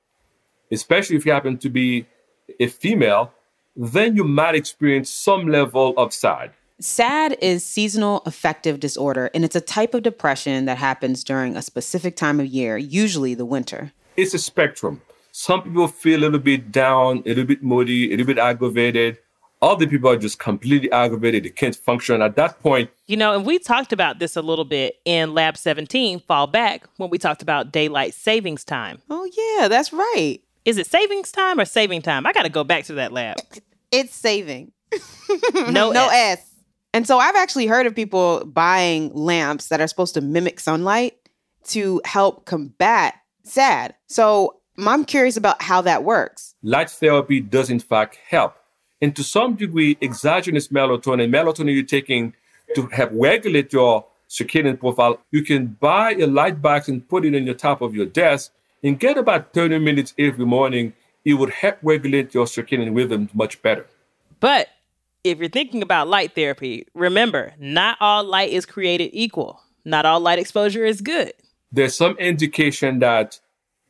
especially 0.70 1.16
if 1.16 1.24
you 1.24 1.32
happen 1.32 1.56
to 1.58 1.70
be 1.70 2.06
a 2.60 2.66
female, 2.66 3.32
then 3.76 4.16
you 4.16 4.24
might 4.24 4.54
experience 4.54 5.10
some 5.10 5.48
level 5.48 5.94
of 5.96 6.12
SAD. 6.12 6.50
SAD 6.78 7.38
is 7.40 7.64
seasonal 7.64 8.22
affective 8.26 8.80
disorder, 8.80 9.30
and 9.32 9.44
it's 9.44 9.56
a 9.56 9.60
type 9.60 9.94
of 9.94 10.02
depression 10.02 10.66
that 10.66 10.76
happens 10.76 11.24
during 11.24 11.56
a 11.56 11.62
specific 11.62 12.16
time 12.16 12.38
of 12.38 12.46
year, 12.46 12.76
usually 12.76 13.34
the 13.34 13.46
winter. 13.46 13.92
It's 14.16 14.34
a 14.34 14.38
spectrum. 14.38 15.00
Some 15.32 15.62
people 15.62 15.88
feel 15.88 16.20
a 16.20 16.22
little 16.22 16.38
bit 16.38 16.72
down, 16.72 17.18
a 17.24 17.28
little 17.28 17.44
bit 17.44 17.62
moody, 17.62 18.08
a 18.08 18.10
little 18.10 18.26
bit 18.26 18.38
aggravated. 18.38 19.18
Other 19.66 19.88
people 19.88 20.08
are 20.08 20.16
just 20.16 20.38
completely 20.38 20.92
aggravated. 20.92 21.42
They 21.42 21.50
can't 21.50 21.74
function 21.74 22.22
at 22.22 22.36
that 22.36 22.60
point. 22.60 22.88
You 23.08 23.16
know, 23.16 23.34
and 23.34 23.44
we 23.44 23.58
talked 23.58 23.92
about 23.92 24.20
this 24.20 24.36
a 24.36 24.40
little 24.40 24.64
bit 24.64 25.00
in 25.04 25.34
Lab 25.34 25.56
17, 25.56 26.20
Fall 26.20 26.46
Back, 26.46 26.86
when 26.98 27.10
we 27.10 27.18
talked 27.18 27.42
about 27.42 27.72
daylight 27.72 28.14
savings 28.14 28.62
time. 28.62 29.02
Oh, 29.10 29.28
yeah, 29.36 29.66
that's 29.66 29.92
right. 29.92 30.38
Is 30.64 30.78
it 30.78 30.86
savings 30.86 31.32
time 31.32 31.58
or 31.58 31.64
saving 31.64 32.02
time? 32.02 32.26
I 32.26 32.32
got 32.32 32.44
to 32.44 32.48
go 32.48 32.62
back 32.62 32.84
to 32.84 32.92
that 32.94 33.12
lab. 33.12 33.38
It's 33.90 34.14
saving. 34.14 34.70
no, 35.54 35.90
no 35.90 36.08
S. 36.12 36.38
S. 36.38 36.54
And 36.94 37.04
so 37.04 37.18
I've 37.18 37.34
actually 37.34 37.66
heard 37.66 37.86
of 37.86 37.94
people 37.94 38.44
buying 38.44 39.12
lamps 39.14 39.66
that 39.68 39.80
are 39.80 39.88
supposed 39.88 40.14
to 40.14 40.20
mimic 40.20 40.60
sunlight 40.60 41.14
to 41.70 42.00
help 42.04 42.44
combat 42.44 43.14
SAD. 43.42 43.96
So 44.06 44.60
I'm 44.78 45.04
curious 45.04 45.36
about 45.36 45.60
how 45.60 45.80
that 45.80 46.04
works. 46.04 46.54
Light 46.62 46.88
therapy 46.88 47.40
does, 47.40 47.68
in 47.68 47.80
fact, 47.80 48.16
help 48.28 48.54
and 49.00 49.14
to 49.16 49.22
some 49.22 49.54
degree, 49.54 49.96
exogenous 50.00 50.68
melatonin, 50.68 51.30
melatonin 51.30 51.74
you're 51.74 51.84
taking 51.84 52.34
to 52.74 52.86
help 52.86 53.10
regulate 53.12 53.72
your 53.72 54.06
circadian 54.28 54.78
profile, 54.78 55.20
you 55.30 55.42
can 55.42 55.66
buy 55.66 56.12
a 56.14 56.26
light 56.26 56.60
box 56.60 56.88
and 56.88 57.08
put 57.08 57.24
it 57.24 57.34
on 57.34 57.44
the 57.44 57.54
top 57.54 57.80
of 57.80 57.94
your 57.94 58.06
desk 58.06 58.52
and 58.82 58.98
get 58.98 59.18
about 59.18 59.52
30 59.52 59.78
minutes 59.78 60.14
every 60.18 60.44
morning. 60.44 60.92
It 61.24 61.34
would 61.34 61.50
help 61.50 61.78
regulate 61.82 62.34
your 62.34 62.46
circadian 62.46 62.94
rhythm 62.96 63.28
much 63.34 63.60
better. 63.62 63.86
But 64.40 64.68
if 65.24 65.38
you're 65.38 65.48
thinking 65.48 65.82
about 65.82 66.08
light 66.08 66.34
therapy, 66.34 66.86
remember, 66.94 67.52
not 67.58 67.98
all 68.00 68.24
light 68.24 68.50
is 68.50 68.64
created 68.66 69.10
equal. 69.12 69.60
not 69.86 70.04
all 70.04 70.20
light 70.20 70.38
exposure 70.38 70.84
is 70.84 71.00
good. 71.00 71.32
There's 71.72 71.94
some 71.94 72.16
indication 72.18 72.98
that 72.98 73.40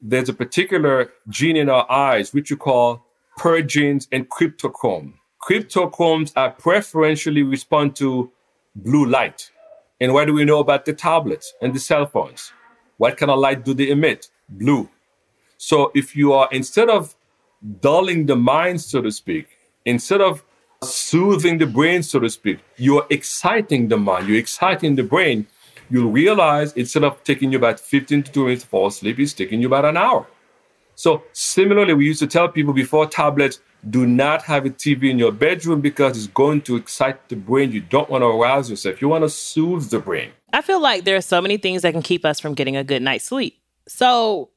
there's 0.00 0.28
a 0.28 0.34
particular 0.34 1.10
gene 1.28 1.56
in 1.56 1.68
our 1.70 1.90
eyes, 1.90 2.34
which 2.34 2.50
you 2.50 2.56
call 2.56 3.05
purgines 3.38 4.08
and 4.12 4.28
cryptochrome. 4.28 5.14
Cryptochromes 5.42 6.32
are 6.36 6.50
preferentially 6.50 7.42
respond 7.42 7.94
to 7.96 8.30
blue 8.74 9.06
light. 9.06 9.50
And 10.00 10.12
what 10.12 10.26
do 10.26 10.34
we 10.34 10.44
know 10.44 10.58
about 10.58 10.84
the 10.84 10.92
tablets 10.92 11.54
and 11.62 11.74
the 11.74 11.80
cell 11.80 12.06
phones? 12.06 12.52
What 12.98 13.16
kind 13.16 13.30
of 13.30 13.38
light 13.38 13.64
do 13.64 13.74
they 13.74 13.90
emit? 13.90 14.30
Blue. 14.48 14.88
So 15.58 15.90
if 15.94 16.16
you 16.16 16.32
are, 16.32 16.48
instead 16.52 16.88
of 16.88 17.14
dulling 17.80 18.26
the 18.26 18.36
mind, 18.36 18.80
so 18.80 19.00
to 19.02 19.10
speak, 19.10 19.58
instead 19.84 20.20
of 20.20 20.42
soothing 20.82 21.58
the 21.58 21.66
brain, 21.66 22.02
so 22.02 22.20
to 22.20 22.28
speak, 22.28 22.58
you're 22.76 23.06
exciting 23.10 23.88
the 23.88 23.96
mind, 23.96 24.28
you're 24.28 24.38
exciting 24.38 24.96
the 24.96 25.02
brain, 25.02 25.46
you'll 25.90 26.10
realize 26.10 26.72
instead 26.74 27.04
of 27.04 27.22
taking 27.24 27.52
you 27.52 27.58
about 27.58 27.80
15 27.80 28.24
to 28.24 28.32
20 28.32 28.46
minutes 28.46 28.62
to 28.64 28.68
fall 28.68 28.86
asleep, 28.88 29.18
it's 29.18 29.32
taking 29.32 29.60
you 29.60 29.66
about 29.68 29.84
an 29.84 29.96
hour. 29.96 30.26
So 30.96 31.22
similarly, 31.32 31.94
we 31.94 32.06
used 32.06 32.20
to 32.20 32.26
tell 32.26 32.48
people 32.48 32.72
before 32.72 33.06
tablets, 33.06 33.60
do 33.88 34.06
not 34.06 34.42
have 34.42 34.66
a 34.66 34.70
TV 34.70 35.10
in 35.10 35.18
your 35.18 35.30
bedroom 35.30 35.80
because 35.80 36.16
it's 36.16 36.26
going 36.26 36.62
to 36.62 36.74
excite 36.74 37.28
the 37.28 37.36
brain. 37.36 37.70
You 37.70 37.82
don't 37.82 38.10
want 38.10 38.22
to 38.22 38.26
arouse 38.26 38.68
yourself. 38.68 39.00
You 39.00 39.08
want 39.08 39.22
to 39.22 39.28
soothe 39.30 39.90
the 39.90 40.00
brain. 40.00 40.32
I 40.52 40.62
feel 40.62 40.80
like 40.80 41.04
there 41.04 41.16
are 41.16 41.20
so 41.20 41.40
many 41.40 41.58
things 41.58 41.82
that 41.82 41.92
can 41.92 42.02
keep 42.02 42.24
us 42.24 42.40
from 42.40 42.54
getting 42.54 42.76
a 42.76 42.82
good 42.82 43.02
night's 43.02 43.26
sleep. 43.26 43.60
So 43.86 44.50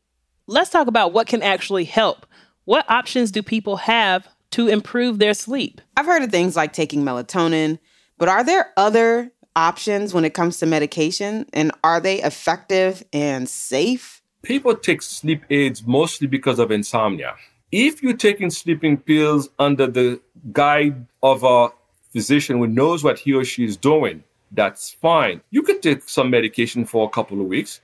let's 0.47 0.71
talk 0.71 0.87
about 0.87 1.13
what 1.13 1.27
can 1.27 1.43
actually 1.43 1.83
help. 1.83 2.25
What 2.65 2.89
options 2.89 3.31
do 3.31 3.43
people 3.43 3.77
have 3.77 4.27
to 4.51 4.67
improve 4.67 5.19
their 5.19 5.33
sleep? 5.33 5.81
I've 5.97 6.05
heard 6.05 6.23
of 6.23 6.31
things 6.31 6.55
like 6.55 6.73
taking 6.73 7.03
melatonin, 7.03 7.79
but 8.17 8.29
are 8.29 8.43
there 8.43 8.71
other 8.77 9.31
options 9.55 10.13
when 10.13 10.25
it 10.25 10.33
comes 10.33 10.57
to 10.59 10.65
medication? 10.65 11.45
And 11.53 11.71
are 11.83 11.99
they 11.99 12.21
effective 12.23 13.03
and 13.11 13.47
safe? 13.47 14.18
People 14.41 14.73
take 14.75 15.01
sleep 15.01 15.43
aids 15.49 15.85
mostly 15.85 16.27
because 16.27 16.59
of 16.59 16.71
insomnia. 16.71 17.35
If 17.71 18.01
you're 18.01 18.15
taking 18.15 18.49
sleeping 18.49 18.97
pills 18.97 19.49
under 19.59 19.85
the 19.85 20.21
guide 20.53 21.05
of 21.21 21.43
a 21.43 21.69
physician 22.11 22.57
who 22.57 22.67
knows 22.67 23.03
what 23.03 23.19
he 23.19 23.33
or 23.33 23.43
she 23.43 23.65
is 23.65 23.75
doing, 23.75 24.23
that's 24.51 24.91
fine. 24.91 25.41
You 25.51 25.61
could 25.61 25.83
take 25.83 26.07
some 26.07 26.29
medication 26.29 26.85
for 26.85 27.05
a 27.05 27.09
couple 27.09 27.39
of 27.41 27.47
weeks. 27.47 27.81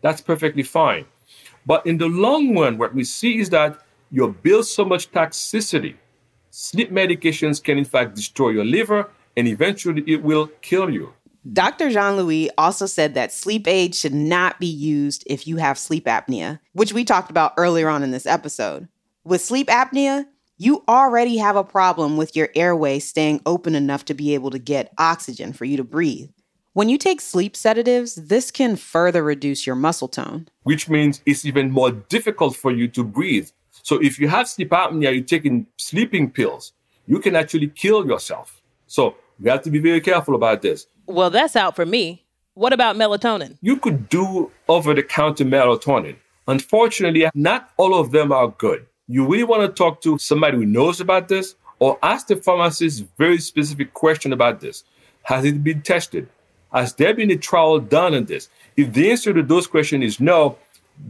That's 0.00 0.20
perfectly 0.20 0.62
fine. 0.62 1.04
But 1.66 1.84
in 1.84 1.98
the 1.98 2.06
long 2.06 2.56
run, 2.56 2.78
what 2.78 2.94
we 2.94 3.04
see 3.04 3.38
is 3.38 3.50
that 3.50 3.82
you 4.10 4.28
build 4.42 4.66
so 4.66 4.84
much 4.84 5.10
toxicity. 5.10 5.96
Sleep 6.50 6.90
medications 6.90 7.62
can, 7.62 7.76
in 7.76 7.84
fact, 7.84 8.14
destroy 8.14 8.50
your 8.50 8.64
liver 8.64 9.10
and 9.36 9.46
eventually 9.46 10.02
it 10.06 10.22
will 10.22 10.46
kill 10.62 10.88
you. 10.88 11.12
Dr. 11.50 11.90
Jean 11.90 12.16
Louis 12.16 12.50
also 12.58 12.86
said 12.86 13.14
that 13.14 13.32
sleep 13.32 13.66
aids 13.66 13.98
should 13.98 14.14
not 14.14 14.58
be 14.58 14.66
used 14.66 15.24
if 15.26 15.46
you 15.46 15.56
have 15.56 15.78
sleep 15.78 16.04
apnea, 16.06 16.60
which 16.72 16.92
we 16.92 17.04
talked 17.04 17.30
about 17.30 17.54
earlier 17.56 17.88
on 17.88 18.02
in 18.02 18.10
this 18.10 18.26
episode. 18.26 18.88
With 19.24 19.40
sleep 19.40 19.68
apnea, 19.68 20.26
you 20.56 20.82
already 20.88 21.36
have 21.38 21.56
a 21.56 21.64
problem 21.64 22.16
with 22.16 22.34
your 22.34 22.48
airway 22.54 22.98
staying 22.98 23.40
open 23.46 23.74
enough 23.74 24.04
to 24.06 24.14
be 24.14 24.34
able 24.34 24.50
to 24.50 24.58
get 24.58 24.92
oxygen 24.98 25.52
for 25.52 25.64
you 25.64 25.76
to 25.76 25.84
breathe. 25.84 26.30
When 26.72 26.88
you 26.88 26.98
take 26.98 27.20
sleep 27.20 27.56
sedatives, 27.56 28.16
this 28.16 28.50
can 28.50 28.76
further 28.76 29.22
reduce 29.22 29.66
your 29.66 29.76
muscle 29.76 30.08
tone. 30.08 30.48
Which 30.64 30.88
means 30.88 31.22
it's 31.26 31.44
even 31.44 31.70
more 31.70 31.92
difficult 31.92 32.56
for 32.56 32.72
you 32.72 32.88
to 32.88 33.04
breathe. 33.04 33.48
So 33.82 34.02
if 34.02 34.18
you 34.18 34.28
have 34.28 34.48
sleep 34.48 34.70
apnea, 34.70 35.14
you're 35.14 35.24
taking 35.24 35.66
sleeping 35.76 36.30
pills, 36.30 36.72
you 37.06 37.20
can 37.20 37.36
actually 37.36 37.68
kill 37.68 38.06
yourself. 38.06 38.60
So 38.86 39.16
we 39.40 39.50
have 39.50 39.62
to 39.62 39.70
be 39.70 39.78
very 39.78 40.00
careful 40.00 40.34
about 40.34 40.62
this. 40.62 40.86
Well, 41.06 41.30
that's 41.30 41.56
out 41.56 41.76
for 41.76 41.86
me. 41.86 42.24
What 42.54 42.72
about 42.72 42.96
melatonin? 42.96 43.56
You 43.62 43.76
could 43.76 44.08
do 44.08 44.50
over 44.68 44.94
the 44.94 45.02
counter 45.02 45.44
melatonin. 45.44 46.16
Unfortunately, 46.46 47.28
not 47.34 47.70
all 47.76 47.98
of 47.98 48.10
them 48.10 48.32
are 48.32 48.48
good 48.48 48.86
you 49.08 49.26
really 49.26 49.44
want 49.44 49.62
to 49.62 49.68
talk 49.68 50.02
to 50.02 50.18
somebody 50.18 50.58
who 50.58 50.66
knows 50.66 51.00
about 51.00 51.28
this 51.28 51.56
or 51.78 51.98
ask 52.02 52.26
the 52.26 52.36
pharmacist 52.36 53.04
very 53.16 53.38
specific 53.38 53.94
question 53.94 54.32
about 54.32 54.60
this. 54.60 54.84
Has 55.22 55.44
it 55.44 55.64
been 55.64 55.82
tested? 55.82 56.28
Has 56.72 56.94
there 56.94 57.14
been 57.14 57.30
a 57.30 57.36
trial 57.36 57.80
done 57.80 58.14
on 58.14 58.26
this? 58.26 58.50
If 58.76 58.92
the 58.92 59.10
answer 59.10 59.32
to 59.32 59.42
those 59.42 59.66
questions 59.66 60.04
is 60.04 60.20
no, 60.20 60.58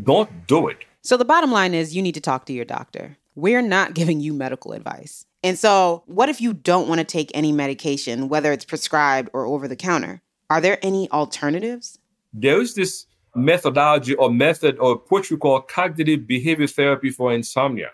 don't 0.04 0.46
do 0.46 0.68
it. 0.68 0.78
So 1.02 1.16
the 1.16 1.24
bottom 1.24 1.50
line 1.50 1.74
is 1.74 1.96
you 1.96 2.02
need 2.02 2.14
to 2.14 2.20
talk 2.20 2.46
to 2.46 2.52
your 2.52 2.64
doctor. 2.64 3.16
We're 3.34 3.62
not 3.62 3.94
giving 3.94 4.20
you 4.20 4.32
medical 4.32 4.72
advice. 4.72 5.24
And 5.42 5.58
so, 5.58 6.02
what 6.06 6.28
if 6.28 6.40
you 6.40 6.52
don't 6.52 6.88
want 6.88 6.98
to 6.98 7.04
take 7.04 7.30
any 7.32 7.52
medication, 7.52 8.28
whether 8.28 8.52
it's 8.52 8.64
prescribed 8.64 9.30
or 9.32 9.46
over 9.46 9.68
the 9.68 9.76
counter? 9.76 10.20
Are 10.50 10.60
there 10.60 10.78
any 10.82 11.10
alternatives? 11.10 11.98
There 12.32 12.60
is 12.60 12.74
this 12.74 13.06
methodology 13.34 14.14
or 14.14 14.30
method 14.30 14.78
or 14.78 15.02
what 15.08 15.30
we 15.30 15.36
call 15.36 15.60
cognitive 15.60 16.26
behavior 16.26 16.66
therapy 16.66 17.10
for 17.10 17.32
insomnia. 17.32 17.90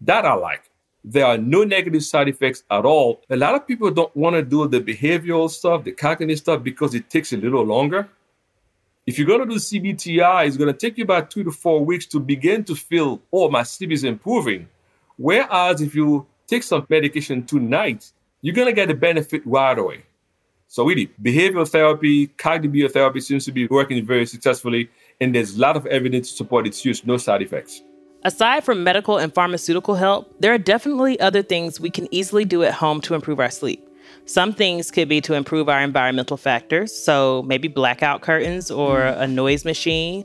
That 0.00 0.24
I 0.24 0.34
like. 0.34 0.70
There 1.04 1.24
are 1.24 1.38
no 1.38 1.64
negative 1.64 2.02
side 2.04 2.28
effects 2.28 2.62
at 2.70 2.84
all. 2.84 3.22
A 3.30 3.36
lot 3.36 3.54
of 3.54 3.66
people 3.66 3.90
don't 3.90 4.14
want 4.16 4.36
to 4.36 4.42
do 4.42 4.68
the 4.68 4.80
behavioral 4.80 5.50
stuff, 5.50 5.84
the 5.84 5.92
cognitive 5.92 6.38
stuff, 6.38 6.62
because 6.62 6.94
it 6.94 7.08
takes 7.08 7.32
a 7.32 7.36
little 7.36 7.64
longer. 7.64 8.08
If 9.06 9.18
you're 9.18 9.26
going 9.26 9.40
to 9.40 9.46
do 9.46 9.58
CBTI, 9.58 10.46
it's 10.46 10.56
going 10.56 10.72
to 10.72 10.78
take 10.78 10.98
you 10.98 11.04
about 11.04 11.30
two 11.30 11.42
to 11.44 11.50
four 11.50 11.84
weeks 11.84 12.06
to 12.06 12.20
begin 12.20 12.64
to 12.64 12.74
feel, 12.74 13.20
oh, 13.32 13.50
my 13.50 13.62
sleep 13.62 13.92
is 13.92 14.04
improving. 14.04 14.68
Whereas 15.16 15.80
if 15.80 15.94
you 15.94 16.26
take 16.50 16.62
some 16.64 16.84
medication 16.88 17.46
tonight, 17.46 18.10
you're 18.42 18.54
going 18.54 18.66
to 18.66 18.72
get 18.72 18.88
the 18.88 18.94
benefit 18.94 19.42
right 19.46 19.78
away. 19.78 20.04
So 20.66 20.84
really, 20.84 21.10
behavioral 21.22 21.68
therapy, 21.68 22.28
cognitive 22.28 22.92
therapy 22.92 23.20
seems 23.20 23.44
to 23.46 23.52
be 23.52 23.66
working 23.66 24.04
very 24.06 24.26
successfully, 24.26 24.90
and 25.20 25.34
there's 25.34 25.56
a 25.56 25.60
lot 25.60 25.76
of 25.76 25.86
evidence 25.86 26.30
to 26.30 26.36
support 26.36 26.66
its 26.66 26.84
use, 26.84 27.04
no 27.04 27.16
side 27.16 27.42
effects. 27.42 27.82
Aside 28.22 28.64
from 28.64 28.84
medical 28.84 29.16
and 29.18 29.34
pharmaceutical 29.34 29.94
help, 29.94 30.32
there 30.40 30.52
are 30.52 30.58
definitely 30.58 31.18
other 31.20 31.42
things 31.42 31.80
we 31.80 31.90
can 31.90 32.06
easily 32.14 32.44
do 32.44 32.62
at 32.62 32.74
home 32.74 33.00
to 33.02 33.14
improve 33.14 33.40
our 33.40 33.50
sleep. 33.50 33.86
Some 34.26 34.52
things 34.52 34.90
could 34.90 35.08
be 35.08 35.20
to 35.22 35.34
improve 35.34 35.68
our 35.68 35.80
environmental 35.80 36.36
factors, 36.36 36.94
so 36.94 37.42
maybe 37.42 37.66
blackout 37.66 38.20
curtains 38.20 38.70
or 38.70 39.06
a 39.06 39.26
noise 39.26 39.64
machine, 39.64 40.24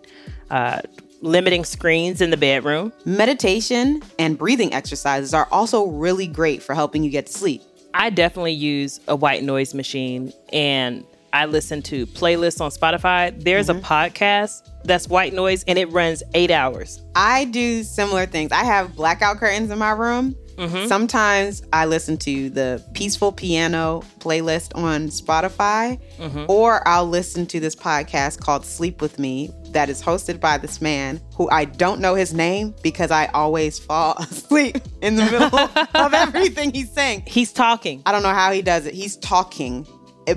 uh, 0.52 0.82
limiting 1.26 1.66
screens 1.66 2.22
in 2.22 2.30
the 2.30 2.38
bedroom. 2.38 2.94
Meditation 3.04 4.02
and 4.20 4.38
breathing 4.38 4.74
exercises 4.74 5.34
are 5.34 5.48
also 5.52 5.88
really 5.88 6.28
great 6.28 6.62
for 6.64 6.74
helping 6.74 7.04
you 7.04 7.10
get 7.10 7.26
to 7.26 7.34
sleep. 7.34 7.62
I 7.94 8.10
definitely 8.10 8.54
use 8.54 9.00
a 9.08 9.16
white 9.16 9.44
noise 9.44 9.74
machine 9.74 10.32
and 10.54 11.06
I 11.34 11.46
listen 11.46 11.82
to 11.84 12.06
playlists 12.08 12.62
on 12.62 12.72
Spotify. 12.72 13.38
There's 13.44 13.68
mm-hmm. 13.68 13.80
a 13.80 13.82
podcast 13.82 14.70
that's 14.86 15.08
white 15.08 15.34
noise 15.34 15.64
and 15.68 15.78
it 15.78 15.92
runs 15.92 16.24
eight 16.34 16.52
hours. 16.52 17.02
I 17.16 17.46
do 17.46 17.84
similar 17.84 18.26
things. 18.26 18.52
I 18.52 18.64
have 18.64 18.96
blackout 18.96 19.38
curtains 19.38 19.72
in 19.72 19.80
my 19.80 19.92
room. 19.92 20.36
Mm-hmm. 20.58 20.88
Sometimes 20.88 21.64
I 21.74 21.86
listen 21.86 22.18
to 22.20 22.50
the 22.50 22.84
peaceful 22.94 23.32
piano 23.32 24.04
playlist 24.20 24.72
on 24.76 25.08
Spotify, 25.08 26.00
mm-hmm. 26.18 26.46
or 26.48 26.88
I'll 26.88 27.08
listen 27.08 27.46
to 27.48 27.60
this 27.60 27.76
podcast 27.76 28.40
called 28.40 28.66
Sleep 28.66 29.02
With 29.02 29.20
Me 29.20 29.52
that 29.72 29.90
is 29.90 30.02
hosted 30.02 30.40
by 30.40 30.58
this 30.58 30.82
man 30.82 31.22
who 31.36 31.50
I 31.50 31.66
don't 31.66 32.00
know 32.00 32.16
his 32.16 32.34
name 32.34 32.74
because 32.82 33.12
I 33.12 33.26
always 33.28 33.78
fall 33.78 34.16
asleep 34.20 34.78
in 35.02 35.16
the 35.16 35.26
middle 35.26 35.60
of 35.96 36.14
everything 36.14 36.74
he's 36.74 36.92
saying. 36.92 37.24
He's 37.28 37.52
talking. 37.52 38.02
I 38.06 38.12
don't 38.12 38.24
know 38.24 38.34
how 38.34 38.52
he 38.52 38.62
does 38.62 38.86
it. 38.86 38.94
He's 38.94 39.18
talking, 39.18 39.86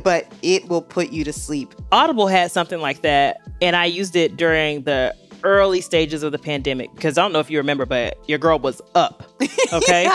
but 0.03 0.31
it 0.43 0.69
will 0.69 0.83
put 0.83 1.11
you 1.11 1.25
to 1.25 1.33
sleep. 1.33 1.75
Audible 1.93 2.27
had 2.27 2.51
something 2.51 2.81
like 2.81 3.03
that, 3.03 3.41
and 3.63 3.77
I 3.77 3.87
used 3.87 4.17
it 4.17 4.37
during 4.37 4.83
the 4.83 5.15
early 5.45 5.81
stages 5.81 6.23
of 6.23 6.33
the 6.33 6.39
pandemic 6.39 6.95
because 6.95 7.19
I 7.19 7.23
don't 7.23 7.33
know 7.33 7.41
if 7.41 7.51
you 7.51 7.59
remember, 7.59 7.87
but 7.87 8.19
your 8.29 8.39
girl 8.39 8.59
was 8.59 8.81
up. 8.95 9.25
Okay. 9.73 10.09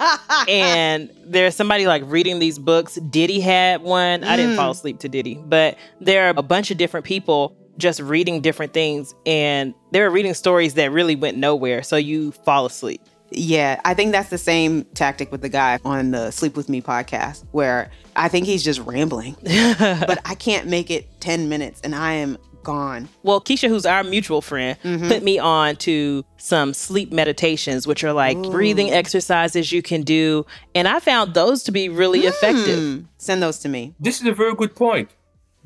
and 0.48 1.10
there's 1.24 1.54
somebody 1.54 1.86
like 1.86 2.02
reading 2.06 2.38
these 2.38 2.58
books. 2.58 2.96
Diddy 2.96 3.40
had 3.40 3.82
one. 3.82 4.22
Mm. 4.22 4.26
I 4.26 4.36
didn't 4.36 4.56
fall 4.56 4.68
mm. 4.68 4.76
asleep 4.76 4.98
to 5.00 5.08
Diddy, 5.08 5.34
but 5.34 5.78
there 6.00 6.26
are 6.26 6.34
a 6.36 6.42
bunch 6.42 6.70
of 6.70 6.76
different 6.76 7.06
people 7.06 7.56
just 7.78 8.00
reading 8.00 8.40
different 8.40 8.74
things 8.74 9.14
and 9.24 9.72
they 9.92 10.00
were 10.00 10.10
reading 10.10 10.34
stories 10.34 10.74
that 10.74 10.90
really 10.90 11.16
went 11.16 11.38
nowhere. 11.38 11.82
So 11.82 11.96
you 11.96 12.32
fall 12.32 12.66
asleep. 12.66 13.00
Yeah, 13.30 13.80
I 13.84 13.94
think 13.94 14.12
that's 14.12 14.30
the 14.30 14.38
same 14.38 14.84
tactic 14.94 15.30
with 15.30 15.42
the 15.42 15.50
guy 15.50 15.78
on 15.84 16.12
the 16.12 16.30
Sleep 16.30 16.56
With 16.56 16.68
Me 16.68 16.80
podcast, 16.80 17.44
where 17.52 17.90
I 18.16 18.28
think 18.28 18.46
he's 18.46 18.64
just 18.64 18.80
rambling, 18.80 19.36
but 19.42 20.20
I 20.24 20.34
can't 20.34 20.66
make 20.66 20.90
it 20.90 21.20
10 21.20 21.48
minutes 21.48 21.82
and 21.82 21.94
I 21.94 22.14
am 22.14 22.38
gone. 22.68 23.08
Well, 23.22 23.40
Keisha, 23.40 23.68
who's 23.68 23.86
our 23.86 24.04
mutual 24.04 24.42
friend, 24.42 24.78
mm-hmm. 24.84 25.08
put 25.08 25.22
me 25.22 25.38
on 25.38 25.76
to 25.76 26.24
some 26.36 26.74
sleep 26.74 27.12
meditations, 27.12 27.86
which 27.86 28.04
are 28.04 28.12
like 28.12 28.36
Ooh. 28.36 28.50
breathing 28.50 28.90
exercises 28.90 29.72
you 29.72 29.82
can 29.82 30.02
do. 30.02 30.44
And 30.74 30.86
I 30.86 31.00
found 31.00 31.32
those 31.32 31.62
to 31.64 31.72
be 31.72 31.88
really 31.88 32.22
mm. 32.22 32.28
effective. 32.28 33.04
Send 33.16 33.42
those 33.42 33.58
to 33.60 33.68
me. 33.68 33.94
This 33.98 34.20
is 34.20 34.26
a 34.26 34.32
very 34.32 34.54
good 34.54 34.76
point 34.76 35.08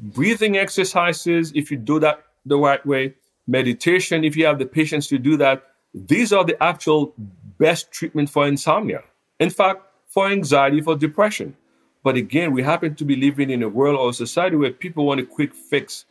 breathing 0.03 0.57
exercises, 0.57 1.53
if 1.55 1.71
you 1.71 1.77
do 1.77 2.01
that 2.01 2.25
the 2.45 2.57
right 2.57 2.85
way, 2.85 3.15
meditation, 3.47 4.25
if 4.25 4.37
you 4.37 4.45
have 4.47 4.59
the 4.59 4.67
patience 4.67 5.07
to 5.09 5.19
do 5.19 5.37
that, 5.37 5.63
these 5.95 6.33
are 6.33 6.45
the 6.45 6.61
actual 6.63 7.15
best 7.59 7.93
treatment 7.93 8.29
for 8.29 8.47
insomnia. 8.47 9.03
In 9.39 9.51
fact, 9.51 9.83
for 10.09 10.27
anxiety, 10.29 10.81
for 10.81 10.97
depression. 10.97 11.57
But 12.03 12.17
again, 12.17 12.53
we 12.53 12.63
happen 12.63 12.97
to 12.97 13.05
be 13.05 13.15
living 13.15 13.51
in 13.51 13.63
a 13.63 13.69
world 13.69 13.97
or 13.97 14.11
a 14.11 14.13
society 14.13 14.57
where 14.57 14.73
people 14.73 15.07
want 15.07 15.21
a 15.21 15.27
quick 15.27 15.55
fix 15.55 16.07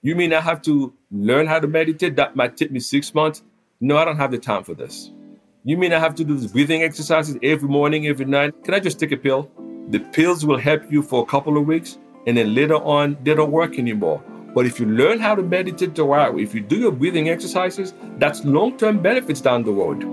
You 0.00 0.14
mean 0.14 0.32
I 0.32 0.40
have 0.40 0.62
to 0.62 0.94
learn 1.10 1.48
how 1.48 1.58
to 1.58 1.66
meditate? 1.66 2.14
That 2.14 2.36
might 2.36 2.56
take 2.56 2.70
me 2.70 2.78
six 2.78 3.12
months. 3.14 3.42
No, 3.80 3.96
I 3.96 4.04
don't 4.04 4.16
have 4.16 4.30
the 4.30 4.38
time 4.38 4.62
for 4.62 4.72
this. 4.72 5.10
You 5.64 5.76
mean 5.76 5.92
I 5.92 5.98
have 5.98 6.14
to 6.14 6.24
do 6.24 6.36
these 6.36 6.52
breathing 6.52 6.84
exercises 6.84 7.36
every 7.42 7.68
morning, 7.68 8.06
every 8.06 8.24
night? 8.24 8.54
Can 8.62 8.74
I 8.74 8.78
just 8.78 9.00
take 9.00 9.10
a 9.10 9.16
pill? 9.16 9.50
The 9.88 9.98
pills 9.98 10.46
will 10.46 10.56
help 10.56 10.82
you 10.88 11.02
for 11.02 11.24
a 11.24 11.26
couple 11.26 11.58
of 11.58 11.66
weeks, 11.66 11.98
and 12.28 12.36
then 12.36 12.54
later 12.54 12.76
on, 12.76 13.18
they 13.24 13.34
don't 13.34 13.50
work 13.50 13.76
anymore. 13.76 14.22
But 14.54 14.66
if 14.66 14.78
you 14.78 14.86
learn 14.86 15.18
how 15.18 15.34
to 15.34 15.42
meditate 15.42 15.96
the 15.96 16.04
right 16.04 16.32
way, 16.32 16.42
if 16.42 16.54
you 16.54 16.60
do 16.60 16.76
your 16.76 16.92
breathing 16.92 17.28
exercises, 17.28 17.92
that's 18.18 18.44
long 18.44 18.78
term 18.78 19.02
benefits 19.02 19.40
down 19.40 19.64
the 19.64 19.72
road. 19.72 20.04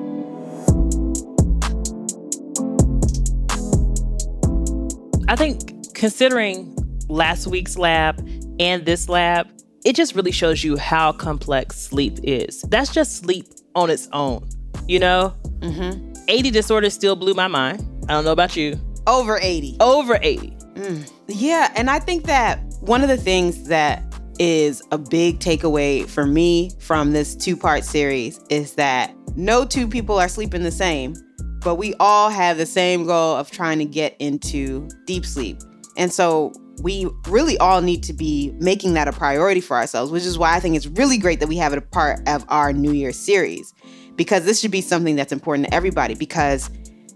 I 5.29 5.35
think 5.35 5.93
considering 5.93 6.75
last 7.07 7.45
week's 7.45 7.77
lab 7.77 8.27
and 8.59 8.83
this 8.85 9.09
lab, 9.09 9.47
it 9.85 9.95
just 9.95 10.15
really 10.15 10.31
shows 10.31 10.63
you 10.63 10.77
how 10.77 11.11
complex 11.11 11.77
sleep 11.79 12.17
is. 12.23 12.63
That's 12.63 12.91
just 12.91 13.17
sleep 13.17 13.47
on 13.75 13.91
its 13.91 14.09
own, 14.11 14.49
you 14.87 14.99
know? 14.99 15.33
Mm-hmm. 15.59 16.13
80 16.27 16.51
disorders 16.51 16.93
still 16.93 17.15
blew 17.15 17.35
my 17.35 17.47
mind. 17.47 17.87
I 18.09 18.13
don't 18.13 18.25
know 18.25 18.31
about 18.31 18.55
you. 18.55 18.79
Over 19.05 19.37
80. 19.39 19.77
Over 19.79 20.17
80. 20.21 20.57
Mm. 20.73 21.11
Yeah, 21.27 21.71
and 21.75 21.89
I 21.89 21.99
think 21.99 22.25
that 22.25 22.59
one 22.81 23.03
of 23.03 23.09
the 23.09 23.17
things 23.17 23.67
that 23.67 24.01
is 24.39 24.81
a 24.91 24.97
big 24.97 25.39
takeaway 25.39 26.09
for 26.09 26.25
me 26.25 26.71
from 26.79 27.13
this 27.13 27.35
two 27.35 27.55
part 27.55 27.83
series 27.83 28.39
is 28.49 28.73
that 28.73 29.15
no 29.35 29.65
two 29.65 29.87
people 29.87 30.17
are 30.17 30.27
sleeping 30.27 30.63
the 30.63 30.71
same, 30.71 31.15
but 31.61 31.75
we 31.75 31.93
all 31.99 32.29
have 32.29 32.57
the 32.57 32.65
same 32.65 33.05
goal 33.05 33.35
of 33.35 33.51
trying 33.51 33.77
to 33.79 33.85
get 33.85 34.15
into 34.19 34.89
deep 35.05 35.25
sleep. 35.25 35.59
And 35.95 36.11
so 36.11 36.53
we 36.81 37.07
really 37.27 37.57
all 37.57 37.81
need 37.81 38.03
to 38.03 38.13
be 38.13 38.53
making 38.59 38.93
that 38.95 39.07
a 39.07 39.11
priority 39.11 39.61
for 39.61 39.77
ourselves, 39.77 40.11
which 40.11 40.23
is 40.23 40.37
why 40.37 40.55
I 40.55 40.59
think 40.59 40.75
it's 40.75 40.87
really 40.87 41.17
great 41.17 41.39
that 41.39 41.47
we 41.47 41.57
have 41.57 41.73
it 41.73 41.77
a 41.77 41.81
part 41.81 42.27
of 42.27 42.45
our 42.49 42.73
New 42.73 42.91
Year 42.91 43.11
series, 43.11 43.73
because 44.15 44.45
this 44.45 44.59
should 44.59 44.71
be 44.71 44.81
something 44.81 45.15
that's 45.15 45.31
important 45.31 45.67
to 45.67 45.73
everybody. 45.73 46.15
Because, 46.15 46.69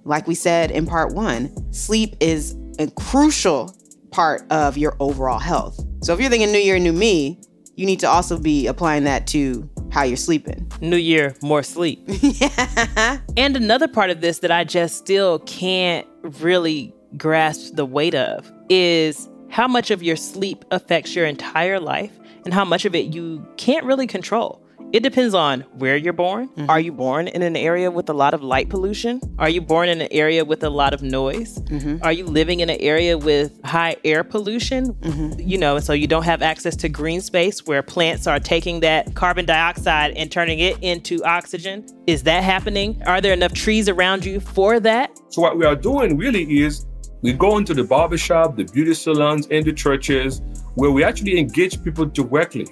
like 0.05 0.27
we 0.27 0.35
said 0.35 0.71
in 0.71 0.85
part 0.85 1.13
one, 1.13 1.51
sleep 1.73 2.15
is 2.19 2.55
a 2.79 2.89
crucial 2.91 3.75
part 4.11 4.43
of 4.51 4.77
your 4.77 4.95
overall 4.99 5.39
health. 5.39 5.79
So 6.01 6.13
if 6.13 6.19
you're 6.19 6.29
thinking 6.29 6.51
New 6.51 6.59
Year, 6.59 6.79
New 6.79 6.93
Me, 6.93 7.39
you 7.75 7.85
need 7.85 7.99
to 8.01 8.07
also 8.07 8.37
be 8.37 8.67
applying 8.67 9.05
that 9.05 9.27
to 9.27 9.69
how 9.91 10.03
you're 10.03 10.17
sleeping. 10.17 10.69
New 10.81 10.97
year, 10.97 11.35
more 11.41 11.63
sleep. 11.63 12.01
yeah. 12.07 13.19
And 13.37 13.55
another 13.55 13.87
part 13.87 14.09
of 14.09 14.21
this 14.21 14.39
that 14.39 14.51
I 14.51 14.63
just 14.63 14.97
still 14.97 15.39
can't 15.39 16.07
really 16.41 16.93
grasp 17.17 17.75
the 17.75 17.85
weight 17.85 18.15
of 18.15 18.51
is 18.69 19.29
how 19.49 19.67
much 19.67 19.91
of 19.91 20.03
your 20.03 20.15
sleep 20.15 20.65
affects 20.71 21.15
your 21.15 21.25
entire 21.25 21.79
life 21.79 22.11
and 22.45 22.53
how 22.53 22.65
much 22.65 22.85
of 22.85 22.95
it 22.95 23.13
you 23.13 23.45
can't 23.57 23.85
really 23.85 24.07
control. 24.07 24.63
It 24.91 25.03
depends 25.03 25.35
on 25.35 25.61
where 25.77 25.95
you're 25.95 26.13
born. 26.13 26.47
Mm-hmm. 26.49 26.69
Are 26.69 26.79
you 26.79 26.91
born 26.91 27.27
in 27.27 27.43
an 27.43 27.55
area 27.55 27.91
with 27.91 28.09
a 28.09 28.13
lot 28.13 28.33
of 28.33 28.41
light 28.41 28.69
pollution? 28.69 29.21
Are 29.37 29.49
you 29.49 29.61
born 29.61 29.87
in 29.87 30.01
an 30.01 30.07
area 30.09 30.43
with 30.43 30.63
a 30.63 30.69
lot 30.69 30.95
of 30.95 31.03
noise? 31.03 31.59
Mm-hmm. 31.59 31.97
Are 32.01 32.11
you 32.11 32.25
living 32.25 32.61
in 32.61 32.71
an 32.71 32.77
area 32.79 33.15
with 33.15 33.63
high 33.63 33.97
air 34.03 34.23
pollution? 34.23 34.93
Mm-hmm. 34.95 35.39
You 35.41 35.59
know, 35.59 35.79
so 35.79 35.93
you 35.93 36.07
don't 36.07 36.23
have 36.23 36.41
access 36.41 36.75
to 36.77 36.89
green 36.89 37.21
space 37.21 37.67
where 37.67 37.83
plants 37.83 38.25
are 38.25 38.39
taking 38.39 38.79
that 38.79 39.13
carbon 39.13 39.45
dioxide 39.45 40.13
and 40.17 40.31
turning 40.31 40.57
it 40.57 40.79
into 40.81 41.23
oxygen. 41.23 41.85
Is 42.07 42.23
that 42.23 42.43
happening? 42.43 42.99
Are 43.05 43.21
there 43.21 43.33
enough 43.33 43.53
trees 43.53 43.87
around 43.87 44.25
you 44.25 44.39
for 44.39 44.79
that? 44.79 45.15
So, 45.29 45.43
what 45.43 45.59
we 45.59 45.65
are 45.65 45.75
doing 45.75 46.17
really 46.17 46.63
is 46.63 46.87
we 47.21 47.33
go 47.33 47.57
into 47.57 47.73
the 47.73 47.83
barbershop, 47.83 48.55
the 48.55 48.65
beauty 48.65 48.93
salons, 48.93 49.47
and 49.51 49.65
the 49.65 49.73
churches 49.73 50.41
where 50.75 50.91
we 50.91 51.03
actually 51.03 51.37
engage 51.37 51.83
people 51.83 52.05
directly 52.05 52.67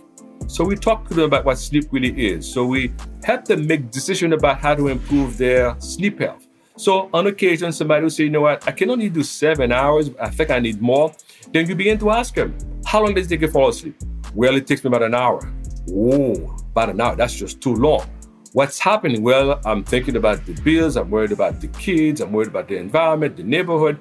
so 0.45 0.63
we 0.63 0.75
talk 0.75 1.07
to 1.09 1.13
them 1.13 1.25
about 1.25 1.43
what 1.43 1.57
sleep 1.57 1.87
really 1.91 2.27
is. 2.27 2.49
So 2.51 2.65
we 2.65 2.93
help 3.23 3.45
them 3.45 3.67
make 3.67 3.91
decisions 3.91 4.33
about 4.33 4.59
how 4.59 4.75
to 4.75 4.87
improve 4.87 5.37
their 5.37 5.75
sleep 5.79 6.19
health. 6.19 6.47
So 6.77 7.09
on 7.13 7.27
occasion, 7.27 7.71
somebody 7.73 8.03
will 8.03 8.09
say, 8.09 8.25
you 8.25 8.29
know 8.29 8.41
what, 8.41 8.65
I 8.67 8.71
can 8.71 8.89
only 8.89 9.09
do 9.09 9.23
seven 9.23 9.71
hours. 9.71 10.11
I 10.21 10.29
think 10.29 10.51
I 10.51 10.59
need 10.59 10.81
more. 10.81 11.13
Then 11.51 11.67
you 11.67 11.75
begin 11.75 11.97
to 11.99 12.11
ask 12.11 12.35
them, 12.35 12.55
how 12.85 13.03
long 13.03 13.13
does 13.13 13.25
it 13.25 13.29
take 13.29 13.41
you 13.41 13.47
to 13.47 13.53
fall 13.53 13.69
asleep? 13.69 13.95
Well, 14.33 14.55
it 14.55 14.67
takes 14.67 14.83
me 14.83 14.89
about 14.89 15.03
an 15.03 15.15
hour. 15.15 15.51
Oh, 15.91 16.55
about 16.71 16.91
an 16.91 17.01
hour. 17.01 17.15
That's 17.15 17.35
just 17.35 17.59
too 17.59 17.75
long. 17.75 18.05
What's 18.53 18.79
happening? 18.79 19.23
Well, 19.23 19.59
I'm 19.65 19.83
thinking 19.83 20.15
about 20.15 20.45
the 20.45 20.53
bills. 20.61 20.95
I'm 20.95 21.09
worried 21.09 21.31
about 21.31 21.59
the 21.59 21.67
kids. 21.67 22.21
I'm 22.21 22.31
worried 22.31 22.47
about 22.47 22.67
the 22.67 22.77
environment, 22.77 23.35
the 23.35 23.43
neighborhood. 23.43 23.99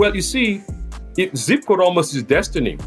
Well, 0.00 0.16
you 0.16 0.22
see, 0.22 0.62
if 1.18 1.36
zip 1.36 1.66
code 1.66 1.82
almost 1.82 2.14
is 2.14 2.22
destiny 2.22 2.78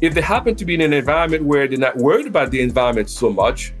if 0.00 0.14
they 0.14 0.20
happen 0.20 0.54
to 0.54 0.64
be 0.64 0.74
in 0.74 0.80
an 0.80 0.92
environment 0.92 1.44
where 1.44 1.66
they're 1.66 1.76
not 1.76 1.96
worried 1.96 2.28
about 2.28 2.52
the 2.52 2.60
environment 2.60 3.10
so 3.10 3.30
much, 3.30 3.74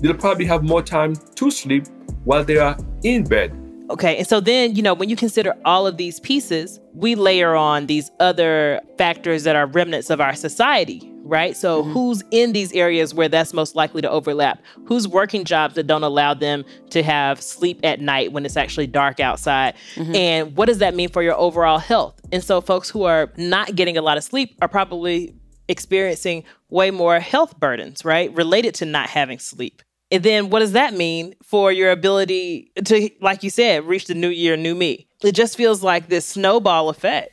they'll 0.00 0.12
probably 0.12 0.44
have 0.44 0.64
more 0.64 0.82
time 0.82 1.14
to 1.36 1.50
sleep 1.52 1.86
while 2.24 2.42
they 2.42 2.56
are 2.56 2.76
in 3.04 3.22
bed. 3.22 3.56
Okay, 3.90 4.16
and 4.16 4.26
so 4.26 4.40
then, 4.40 4.74
you 4.74 4.82
know, 4.82 4.92
when 4.92 5.08
you 5.08 5.14
consider 5.14 5.54
all 5.64 5.86
of 5.86 5.98
these 5.98 6.18
pieces, 6.18 6.80
we 6.94 7.14
layer 7.14 7.54
on 7.54 7.86
these 7.86 8.10
other 8.18 8.80
factors 8.98 9.44
that 9.44 9.54
are 9.54 9.66
remnants 9.66 10.10
of 10.10 10.20
our 10.20 10.34
society, 10.34 11.08
right? 11.28 11.56
So, 11.56 11.82
mm-hmm. 11.82 11.92
who's 11.92 12.22
in 12.30 12.52
these 12.52 12.72
areas 12.72 13.14
where 13.14 13.28
that's 13.28 13.52
most 13.52 13.74
likely 13.74 14.02
to 14.02 14.10
overlap? 14.10 14.62
Who's 14.86 15.06
working 15.06 15.44
jobs 15.44 15.74
that 15.74 15.86
don't 15.86 16.02
allow 16.02 16.34
them 16.34 16.64
to 16.90 17.02
have 17.02 17.40
sleep 17.40 17.80
at 17.82 18.00
night 18.00 18.32
when 18.32 18.44
it's 18.44 18.56
actually 18.56 18.86
dark 18.86 19.20
outside? 19.20 19.74
Mm-hmm. 19.94 20.14
And 20.14 20.56
what 20.56 20.66
does 20.66 20.78
that 20.78 20.94
mean 20.94 21.08
for 21.08 21.22
your 21.22 21.34
overall 21.34 21.78
health? 21.78 22.20
And 22.32 22.42
so, 22.42 22.60
folks 22.60 22.90
who 22.90 23.04
are 23.04 23.32
not 23.36 23.74
getting 23.74 23.96
a 23.96 24.02
lot 24.02 24.16
of 24.16 24.24
sleep 24.24 24.56
are 24.62 24.68
probably 24.68 25.34
experiencing 25.68 26.44
way 26.68 26.90
more 26.90 27.20
health 27.20 27.58
burdens, 27.58 28.04
right? 28.04 28.32
Related 28.34 28.74
to 28.76 28.84
not 28.84 29.08
having 29.08 29.38
sleep. 29.38 29.82
And 30.10 30.22
then 30.22 30.50
what 30.50 30.60
does 30.60 30.72
that 30.72 30.94
mean 30.94 31.34
for 31.42 31.72
your 31.72 31.90
ability 31.90 32.70
to, 32.84 33.10
like 33.20 33.42
you 33.42 33.50
said, 33.50 33.84
reach 33.84 34.06
the 34.06 34.14
new 34.14 34.28
year, 34.28 34.56
new 34.56 34.74
me? 34.74 35.08
It 35.22 35.32
just 35.32 35.56
feels 35.56 35.82
like 35.82 36.08
this 36.08 36.24
snowball 36.24 36.88
effect. 36.88 37.30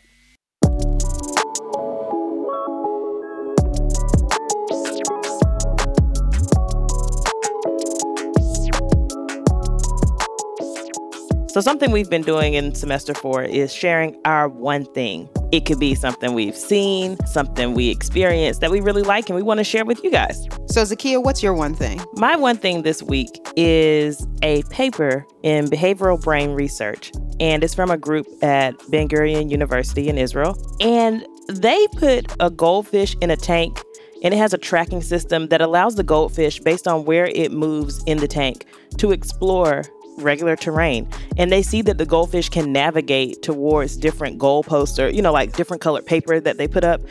So, 11.53 11.61
something 11.61 11.91
we've 11.91 12.09
been 12.09 12.23
doing 12.23 12.55
in 12.55 12.73
semester 12.73 13.13
four 13.13 13.43
is 13.43 13.71
sharing 13.71 14.19
our 14.25 14.49
one 14.49 14.85
thing. 14.85 15.29
It 15.51 15.67
could 15.67 15.79
be 15.79 15.93
something 15.93 16.33
we've 16.33 16.57
seen, 16.57 17.15
something 17.27 17.75
we 17.75 17.89
experienced 17.89 18.59
that 18.61 18.71
we 18.71 18.79
really 18.81 19.03
like, 19.03 19.29
and 19.29 19.35
we 19.35 19.43
want 19.43 19.59
to 19.59 19.63
share 19.63 19.85
with 19.85 20.03
you 20.03 20.09
guys. 20.09 20.47
So, 20.65 20.81
Zakiya, 20.81 21.23
what's 21.23 21.43
your 21.43 21.53
one 21.53 21.75
thing? 21.75 22.01
My 22.13 22.35
one 22.35 22.57
thing 22.57 22.81
this 22.81 23.03
week 23.03 23.29
is 23.55 24.25
a 24.41 24.63
paper 24.71 25.27
in 25.43 25.65
behavioral 25.67 26.19
brain 26.19 26.53
research, 26.53 27.11
and 27.39 27.63
it's 27.63 27.75
from 27.75 27.91
a 27.91 27.97
group 27.97 28.25
at 28.41 28.73
Ben 28.89 29.07
Gurion 29.07 29.51
University 29.51 30.09
in 30.09 30.17
Israel. 30.17 30.57
And 30.81 31.23
they 31.49 31.85
put 31.97 32.33
a 32.39 32.49
goldfish 32.49 33.15
in 33.21 33.29
a 33.29 33.37
tank 33.37 33.79
and 34.23 34.33
it 34.33 34.37
has 34.37 34.53
a 34.53 34.57
tracking 34.57 35.01
system 35.01 35.49
that 35.49 35.61
allows 35.61 35.95
the 35.95 36.03
goldfish, 36.03 36.59
based 36.61 36.87
on 36.87 37.03
where 37.03 37.25
it 37.25 37.51
moves 37.51 38.01
in 38.05 38.19
the 38.19 38.27
tank, 38.27 38.65
to 38.97 39.11
explore 39.11 39.83
regular 40.17 40.55
terrain 40.55 41.07
and 41.37 41.51
they 41.51 41.61
see 41.61 41.81
that 41.81 41.97
the 41.97 42.05
goldfish 42.05 42.49
can 42.49 42.71
navigate 42.71 43.41
towards 43.41 43.97
different 43.97 44.39
goalposts 44.39 45.03
or 45.03 45.09
you 45.09 45.21
know 45.21 45.31
like 45.31 45.53
different 45.53 45.81
colored 45.81 46.05
paper 46.05 46.39
that 46.39 46.57
they 46.57 46.67
put 46.67 46.83
up 46.83 47.01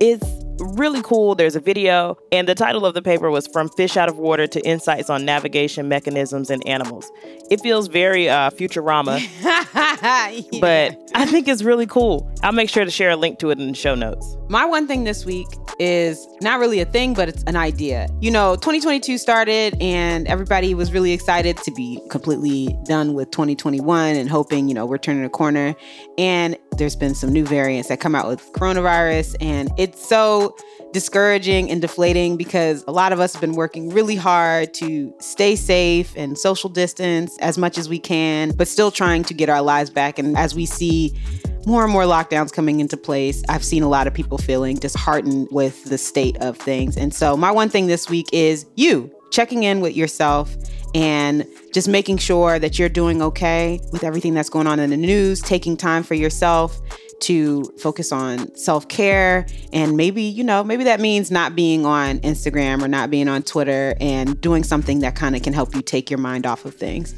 it's 0.00 0.26
really 0.60 1.02
cool. 1.02 1.34
There's 1.34 1.56
a 1.56 1.60
video, 1.60 2.16
and 2.32 2.48
the 2.48 2.54
title 2.54 2.86
of 2.86 2.94
the 2.94 3.02
paper 3.02 3.30
was 3.30 3.46
From 3.46 3.68
Fish 3.68 3.96
Out 3.96 4.08
of 4.08 4.18
Water 4.18 4.46
to 4.46 4.60
Insights 4.66 5.10
on 5.10 5.24
Navigation 5.24 5.88
Mechanisms 5.88 6.50
in 6.50 6.62
Animals. 6.66 7.10
It 7.50 7.60
feels 7.60 7.88
very 7.88 8.28
uh, 8.28 8.50
Futurama, 8.50 9.20
yeah. 10.52 10.60
but 10.60 10.98
I 11.14 11.26
think 11.26 11.48
it's 11.48 11.62
really 11.62 11.86
cool. 11.86 12.30
I'll 12.42 12.52
make 12.52 12.70
sure 12.70 12.84
to 12.84 12.90
share 12.90 13.10
a 13.10 13.16
link 13.16 13.38
to 13.40 13.50
it 13.50 13.58
in 13.58 13.68
the 13.68 13.74
show 13.74 13.94
notes. 13.94 14.36
My 14.48 14.64
one 14.64 14.86
thing 14.86 15.04
this 15.04 15.24
week 15.24 15.46
is 15.80 16.28
not 16.42 16.60
really 16.60 16.80
a 16.80 16.84
thing, 16.84 17.14
but 17.14 17.28
it's 17.28 17.42
an 17.44 17.56
idea. 17.56 18.06
You 18.20 18.30
know, 18.30 18.54
2022 18.54 19.16
started, 19.16 19.76
and 19.80 20.28
everybody 20.28 20.74
was 20.74 20.92
really 20.92 21.12
excited 21.12 21.56
to 21.58 21.72
be 21.72 22.00
completely 22.10 22.76
done 22.84 23.14
with 23.14 23.30
2021 23.30 24.14
and 24.14 24.28
hoping, 24.28 24.68
you 24.68 24.74
know, 24.74 24.84
we're 24.84 24.98
turning 24.98 25.24
a 25.24 25.30
corner. 25.30 25.74
And 26.18 26.56
there's 26.76 26.96
been 26.96 27.14
some 27.14 27.32
new 27.32 27.46
variants 27.46 27.88
that 27.88 27.98
come 27.98 28.14
out 28.14 28.28
with 28.28 28.52
coronavirus, 28.52 29.36
and 29.40 29.70
it's 29.78 30.06
so 30.06 30.54
discouraging 30.92 31.70
and 31.70 31.80
deflating 31.80 32.36
because 32.36 32.84
a 32.86 32.92
lot 32.92 33.12
of 33.12 33.20
us 33.20 33.32
have 33.32 33.40
been 33.40 33.54
working 33.54 33.90
really 33.90 34.16
hard 34.16 34.74
to 34.74 35.14
stay 35.20 35.56
safe 35.56 36.12
and 36.16 36.36
social 36.36 36.68
distance 36.68 37.38
as 37.38 37.56
much 37.56 37.78
as 37.78 37.88
we 37.88 37.98
can, 37.98 38.50
but 38.56 38.68
still 38.68 38.90
trying 38.90 39.22
to 39.24 39.32
get 39.32 39.48
our 39.48 39.62
lives 39.62 39.88
back. 39.88 40.18
And 40.18 40.36
as 40.36 40.54
we 40.54 40.66
see 40.66 41.18
more 41.66 41.84
and 41.84 41.92
more 41.92 42.04
lockdowns 42.04 42.52
coming 42.52 42.80
into 42.80 42.96
place, 42.96 43.42
I've 43.48 43.64
seen 43.64 43.82
a 43.82 43.88
lot 43.88 44.06
of 44.06 44.14
people 44.14 44.38
feeling 44.38 44.76
disheartened 44.76 45.48
with 45.50 45.84
the 45.84 45.98
state 45.98 46.36
of 46.38 46.56
things. 46.56 46.96
And 46.96 47.14
so, 47.14 47.36
my 47.36 47.50
one 47.50 47.68
thing 47.68 47.86
this 47.86 48.08
week 48.08 48.26
is 48.32 48.66
you 48.76 49.10
checking 49.30 49.62
in 49.62 49.80
with 49.80 49.96
yourself 49.96 50.54
and 50.94 51.46
just 51.72 51.88
making 51.88 52.18
sure 52.18 52.58
that 52.58 52.78
you're 52.78 52.88
doing 52.88 53.22
okay 53.22 53.80
with 53.92 54.02
everything 54.02 54.34
that's 54.34 54.50
going 54.50 54.66
on 54.66 54.80
in 54.80 54.90
the 54.90 54.96
news, 54.96 55.40
taking 55.40 55.76
time 55.76 56.02
for 56.02 56.14
yourself, 56.14 56.80
to 57.20 57.64
focus 57.78 58.12
on 58.12 58.54
self 58.56 58.88
care. 58.88 59.46
And 59.72 59.96
maybe, 59.96 60.22
you 60.22 60.42
know, 60.42 60.64
maybe 60.64 60.84
that 60.84 61.00
means 61.00 61.30
not 61.30 61.54
being 61.54 61.86
on 61.86 62.18
Instagram 62.20 62.82
or 62.82 62.88
not 62.88 63.10
being 63.10 63.28
on 63.28 63.42
Twitter 63.42 63.94
and 64.00 64.40
doing 64.40 64.64
something 64.64 65.00
that 65.00 65.14
kind 65.14 65.36
of 65.36 65.42
can 65.42 65.52
help 65.52 65.74
you 65.74 65.82
take 65.82 66.10
your 66.10 66.18
mind 66.18 66.46
off 66.46 66.64
of 66.64 66.74
things. 66.74 67.14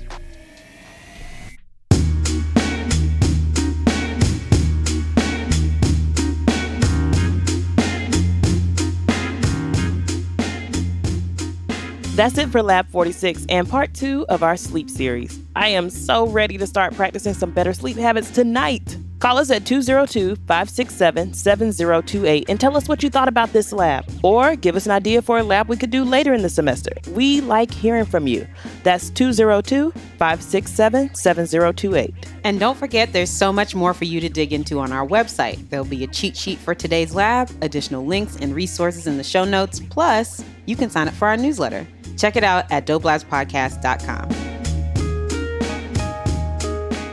That's 12.23 12.39
it 12.39 12.51
for 12.51 12.63
Lab 12.63 12.87
46 12.87 13.47
and 13.49 13.69
part 13.69 13.95
two 13.95 14.25
of 14.29 14.45
our 14.45 14.57
sleep 14.57 14.89
series. 14.89 15.41
I 15.57 15.67
am 15.71 15.91
so 15.91 16.29
ready 16.29 16.57
to 16.57 16.69
start 16.69 16.95
practicing 16.95 17.35
some 17.35 17.51
better 17.51 17.73
sleep 17.73 17.97
habits 17.97 18.31
tonight. 18.31 18.97
Call 19.19 19.39
us 19.39 19.51
at 19.51 19.67
202 19.67 20.37
567 20.37 21.35
7028 21.35 22.45
and 22.49 22.61
tell 22.61 22.77
us 22.77 22.89
what 22.89 23.03
you 23.03 23.11
thought 23.11 23.27
about 23.27 23.53
this 23.53 23.73
lab. 23.73 24.09
Or 24.23 24.55
give 24.55 24.77
us 24.77 24.87
an 24.87 24.93
idea 24.93 25.21
for 25.21 25.39
a 25.39 25.43
lab 25.43 25.69
we 25.69 25.77
could 25.77 25.91
do 25.91 26.05
later 26.05 26.33
in 26.33 26.43
the 26.43 26.49
semester. 26.49 26.93
We 27.09 27.41
like 27.41 27.73
hearing 27.73 28.05
from 28.05 28.29
you. 28.29 28.47
That's 28.85 29.11
202 29.11 29.91
567 29.91 31.17
7028. 31.17 32.15
And 32.45 32.61
don't 32.61 32.79
forget, 32.79 33.13
there's 33.13 33.31
so 33.31 33.53
much 33.53 33.75
more 33.75 33.95
for 33.95 34.05
you 34.05 34.21
to 34.21 34.29
dig 34.29 34.53
into 34.53 34.79
on 34.79 34.93
our 34.93 35.05
website. 35.05 35.69
There'll 35.71 35.85
be 35.85 36.05
a 36.05 36.09
cheat 36.09 36.37
sheet 36.37 36.61
for 36.61 36.73
today's 36.73 37.17
lab, 37.17 37.51
additional 37.63 38.07
links 38.07 38.37
and 38.37 38.55
resources 38.55 39.09
in 39.09 39.17
the 39.17 39.25
show 39.25 39.45
notes, 39.45 39.81
plus, 39.91 40.45
you 40.67 40.77
can 40.77 40.89
sign 40.89 41.09
up 41.09 41.15
for 41.15 41.27
our 41.27 41.37
newsletter. 41.37 41.85
Check 42.17 42.37
it 42.37 42.45
out 42.45 42.71
at 42.71 42.87
dopelabspodcast.com. 42.87 44.53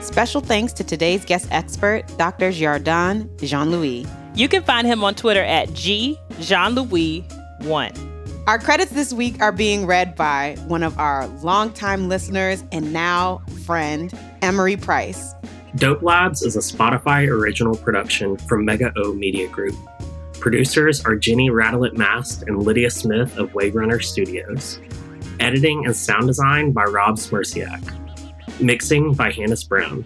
Special 0.02 0.42
thanks 0.42 0.74
to 0.74 0.84
today's 0.84 1.24
guest 1.24 1.48
expert, 1.52 2.04
Dr. 2.18 2.52
Girardin 2.52 3.30
Jean 3.42 3.72
Louis. 3.72 4.06
You 4.36 4.48
can 4.48 4.64
find 4.64 4.86
him 4.86 5.04
on 5.04 5.16
Twitter 5.16 5.44
at 5.44 5.74
G 5.74 6.18
Jean 6.40 6.76
Louis 6.76 7.22
1. 7.60 7.92
Our 8.48 8.58
credits 8.58 8.92
this 8.92 9.14
week 9.14 9.40
are 9.42 9.52
being 9.52 9.86
read 9.86 10.16
by 10.16 10.58
one 10.68 10.82
of 10.82 10.98
our 10.98 11.28
longtime 11.44 12.10
listeners 12.10 12.64
and 12.72 12.92
now 12.92 13.42
friend, 13.66 14.12
Emery 14.42 14.76
Price. 14.76 15.36
Dope 15.76 16.02
Labs 16.02 16.42
is 16.42 16.56
a 16.56 16.60
Spotify 16.60 17.28
original 17.28 17.76
production 17.76 18.38
from 18.38 18.66
MegaOhm 18.66 19.18
Media 19.18 19.48
Group. 19.48 19.76
Producers 20.40 21.06
are 21.06 21.16
Jenny 21.16 21.50
Radelet 21.52 21.96
Mast 21.96 22.44
and 22.44 22.64
Lydia 22.64 22.90
Smith 22.90 23.38
of 23.38 23.54
Wave 23.54 23.76
Runner 23.76 24.00
Studios. 24.00 24.80
Editing 25.40 25.86
and 25.86 25.96
sound 25.96 26.28
design 26.28 26.72
by 26.74 26.84
Rob 26.84 27.16
Smierciak. 27.16 28.60
Mixing 28.60 29.14
by 29.14 29.32
Hannes 29.32 29.64
Brown. 29.64 30.06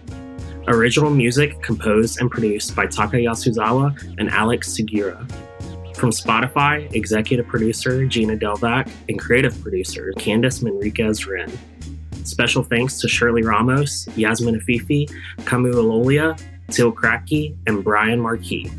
Original 0.68 1.10
music 1.10 1.60
composed 1.60 2.20
and 2.20 2.30
produced 2.30 2.76
by 2.76 2.86
Taka 2.86 3.16
Yasuzawa 3.16 4.16
and 4.18 4.30
Alex 4.30 4.68
Sugiura. 4.68 5.28
From 5.96 6.10
Spotify, 6.10 6.92
executive 6.94 7.48
producer 7.48 8.06
Gina 8.06 8.36
Delvac 8.36 8.88
and 9.08 9.18
creative 9.18 9.60
producer 9.60 10.12
Candice 10.16 10.62
Manriquez 10.62 11.26
Wren. 11.26 11.50
Special 12.24 12.62
thanks 12.62 13.00
to 13.00 13.08
Shirley 13.08 13.42
Ramos, 13.42 14.08
Yasmin 14.16 14.60
Afifi, 14.60 15.10
Kamu 15.38 15.74
Alolia, 15.74 16.40
Til 16.70 16.92
Kraki, 16.92 17.56
and 17.66 17.82
Brian 17.82 18.20
Marquis. 18.20 18.70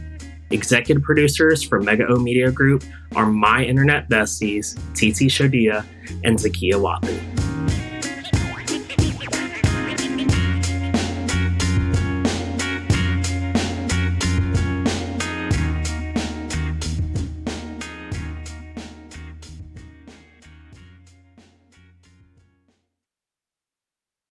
Executive 0.52 1.04
producers 1.04 1.64
for 1.64 1.82
MegaOhm 1.82 2.22
Media 2.24 2.52
Group 2.52 2.84
are 3.16 3.26
my 3.26 3.64
internet 3.64 4.10
besties, 4.10 4.80
Titi 4.96 5.28
Shodiya 5.28 5.86
and 6.24 6.38
Zakiya 6.38 6.74
Whatley. 6.74 7.45